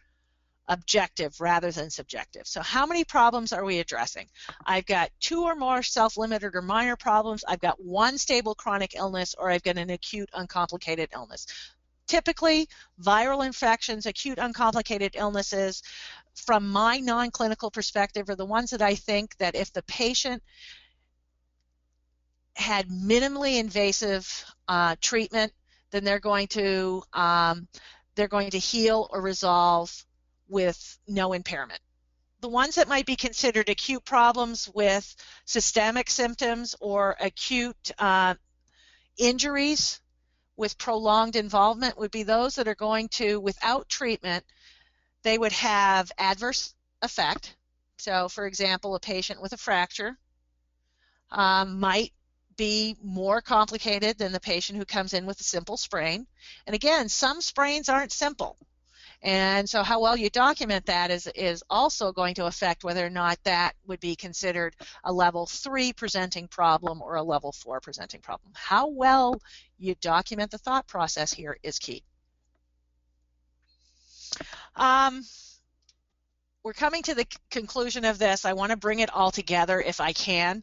[0.66, 2.46] objective rather than subjective.
[2.46, 4.28] So how many problems are we addressing?
[4.64, 9.34] I've got two or more self-limited or minor problems, I've got one stable chronic illness,
[9.38, 11.46] or I've got an acute uncomplicated illness.
[12.08, 12.68] Typically
[13.00, 15.82] viral infections, acute uncomplicated illnesses,
[16.34, 20.42] from my non-clinical perspective, are the ones that I think that if the patient
[22.56, 25.52] had minimally invasive uh, treatment,
[25.90, 27.68] then they're going to um,
[28.14, 30.04] they're going to heal or resolve
[30.48, 31.80] with no impairment.
[32.40, 38.34] The ones that might be considered acute problems with systemic symptoms or acute uh,
[39.18, 40.00] injuries
[40.58, 44.44] with prolonged involvement would be those that are going to, without treatment,
[45.22, 47.56] they would have adverse effect.
[47.98, 50.18] So, for example, a patient with a fracture
[51.30, 52.12] um, might
[52.56, 56.26] be more complicated than the patient who comes in with a simple sprain.
[56.66, 58.58] And again, some sprains aren't simple.
[59.22, 63.10] And so how well you document that is, is also going to affect whether or
[63.10, 68.20] not that would be considered a level 3 presenting problem or a level 4 presenting
[68.20, 68.52] problem.
[68.54, 69.40] How well
[69.76, 72.04] you document the thought process here is key.
[74.76, 75.24] Um,
[76.62, 78.44] we're coming to the conclusion of this.
[78.44, 80.62] I want to bring it all together if I can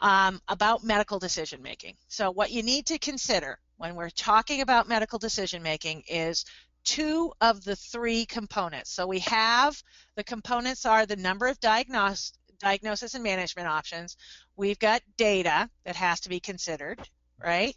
[0.00, 1.96] um, about medical decision making.
[2.08, 6.44] So what you need to consider when we're talking about medical decision making is
[6.84, 8.90] two of the three components.
[8.90, 9.80] So we have
[10.16, 14.16] the components are the number of diagnos diagnosis and management options.
[14.56, 17.00] We've got data that has to be considered,
[17.42, 17.76] right?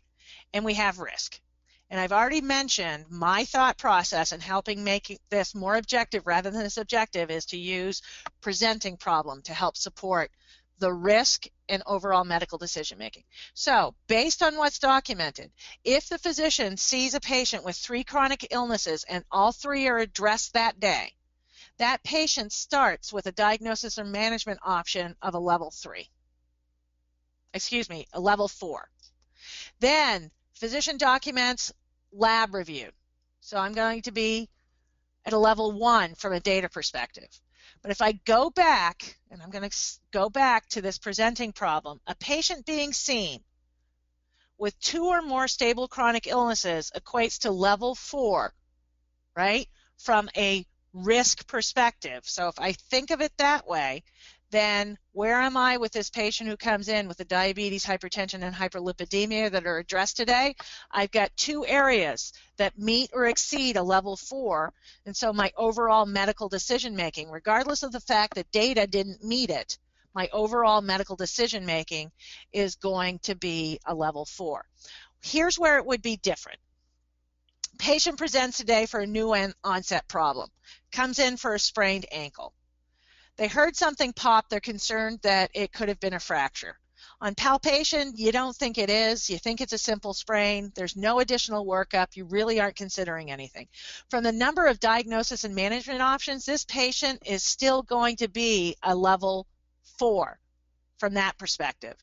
[0.54, 1.40] And we have risk.
[1.90, 6.70] And I've already mentioned my thought process in helping make this more objective rather than
[6.70, 8.02] subjective is to use
[8.42, 10.32] presenting problem to help support
[10.80, 13.24] the risk and overall medical decision making.
[13.54, 15.52] So, based on what's documented,
[15.84, 20.54] if the physician sees a patient with three chronic illnesses and all three are addressed
[20.54, 21.14] that day,
[21.78, 26.10] that patient starts with a diagnosis or management option of a level three.
[27.54, 28.90] Excuse me, a level four.
[29.80, 31.74] Then physician documents
[32.12, 32.92] lab review.
[33.42, 34.50] So I'm going to be
[35.26, 37.30] at a level one from a data perspective.
[37.86, 39.78] But if I go back, and I'm going to
[40.10, 43.44] go back to this presenting problem, a patient being seen
[44.58, 48.56] with two or more stable chronic illnesses equates to level four,
[49.36, 49.70] right,
[50.00, 52.24] from a risk perspective.
[52.26, 54.04] So if I think of it that way,
[54.52, 58.56] then where am I with this patient who comes in with the diabetes, hypertension, and
[58.56, 60.56] hyperlipidemia that are addressed today?
[60.92, 64.74] I've got two areas that meet or exceed a level four,
[65.06, 69.50] and so my overall medical decision making, regardless of the fact that data didn't meet
[69.50, 69.78] it,
[70.14, 72.12] my overall medical decision making
[72.54, 74.66] is going to be a level four.
[75.22, 76.60] Here's where it would be different.
[77.78, 80.50] Patient presents today for a new onset problem,
[80.94, 82.54] comes in for a sprained ankle.
[83.38, 86.78] They heard something pop, they're concerned that it could have been a fracture.
[87.22, 89.30] On palpation, you don't think it is.
[89.30, 90.72] You think it's a simple sprain.
[90.76, 92.16] There's no additional workup.
[92.16, 93.68] You really aren't considering anything.
[94.10, 98.76] From the number of diagnosis and management options, this patient is still going to be
[98.84, 99.48] a level
[99.98, 100.40] four
[100.98, 101.96] from that perspective.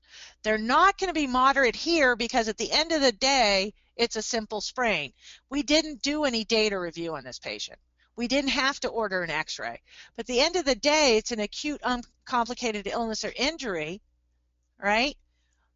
[0.43, 4.16] They're not going to be moderate here because at the end of the day, it's
[4.16, 5.12] a simple sprain.
[5.51, 7.78] We didn't do any data review on this patient.
[8.16, 9.80] We didn't have to order an x-ray.
[10.16, 14.02] But at the end of the day, it's an acute uncomplicated illness or injury,
[14.78, 15.16] right?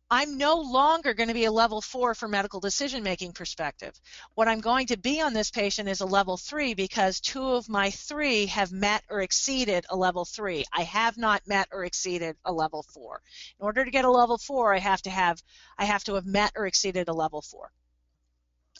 [0.08, 4.00] I'm no longer going to be a level four for medical decision making perspective.
[4.34, 7.68] What I'm going to be on this patient is a level three because two of
[7.68, 10.64] my three have met or exceeded a level three.
[10.72, 13.20] I have not met or exceeded a level four.
[13.58, 15.42] In order to get a level four, I have to have
[15.76, 17.72] I have to have met or exceeded a level four.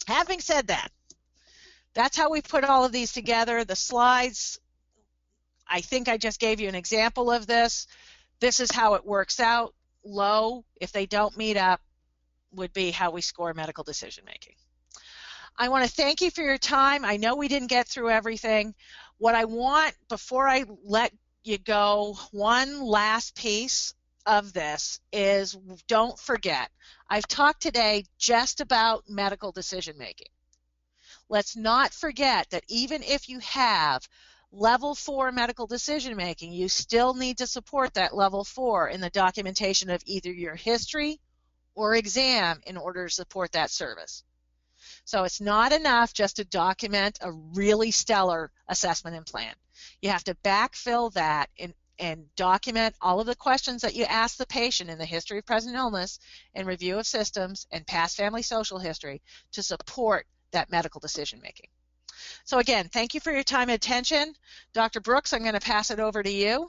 [0.07, 0.93] Having said that,
[1.97, 3.65] that's how we put all of these together.
[3.65, 4.61] The slides,
[5.67, 7.87] I think I just gave you an example of this.
[8.39, 9.75] This is how it works out.
[10.05, 11.81] Low, if they don't meet up,
[12.53, 14.55] would be how we score medical decision making.
[15.59, 17.03] I want to thank you for your time.
[17.03, 18.75] I know we didn't get through everything.
[19.17, 21.13] What I want, before I let
[21.45, 23.95] you go, one last piece
[24.27, 25.57] of this is
[25.89, 26.71] don't forget,
[27.09, 30.29] I've talked today just about medical decision making.
[31.29, 34.09] Let's not forget that even if you have
[34.53, 39.11] level four medical decision making, you still need to support that level four in the
[39.11, 41.21] documentation of either your history
[41.75, 44.25] or exam in order to support that service.
[45.05, 49.55] So it's not enough just to document a really stellar assessment and plan.
[50.01, 54.37] You have to backfill that in, and document all of the questions that you ask
[54.37, 56.19] the patient in the history of present illness
[56.55, 59.23] and review of systems and past family social history
[59.53, 61.69] to support that medical decision making.
[62.45, 64.35] So again, thank you for your time and attention.
[64.73, 65.01] Dr.
[65.01, 66.69] Brooks, I'm going to pass it over to you.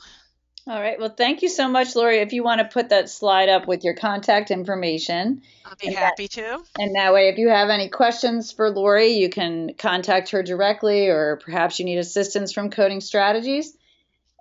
[0.67, 0.99] All right.
[0.99, 2.17] Well, thank you so much, Lori.
[2.17, 5.41] If you want to put that slide up with your contact information.
[5.65, 6.63] I'll be happy that, to.
[6.78, 11.07] And that way, if you have any questions for Lori, you can contact her directly,
[11.07, 13.78] or perhaps you need assistance from coding strategies.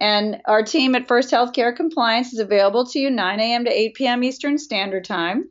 [0.01, 3.64] And our team at First Healthcare Compliance is available to you 9 a.m.
[3.64, 4.24] to 8 p.m.
[4.24, 5.49] Eastern Standard Time.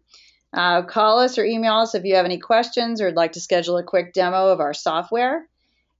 [0.55, 3.41] Uh, call us or email us if you have any questions or would like to
[3.41, 5.45] schedule a quick demo of our software.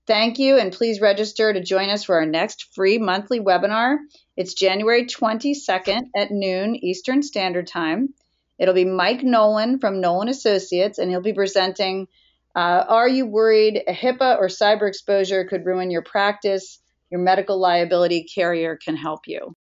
[0.06, 3.98] Thank you, and please register to join us for our next free monthly webinar.
[4.34, 8.14] It's January 22nd at noon Eastern Standard Time.
[8.58, 12.08] It'll be Mike Nolan from Nolan Associates, and he'll be presenting
[12.54, 16.78] uh, Are you worried a HIPAA or cyber exposure could ruin your practice?
[17.10, 19.54] Your medical liability carrier can help you.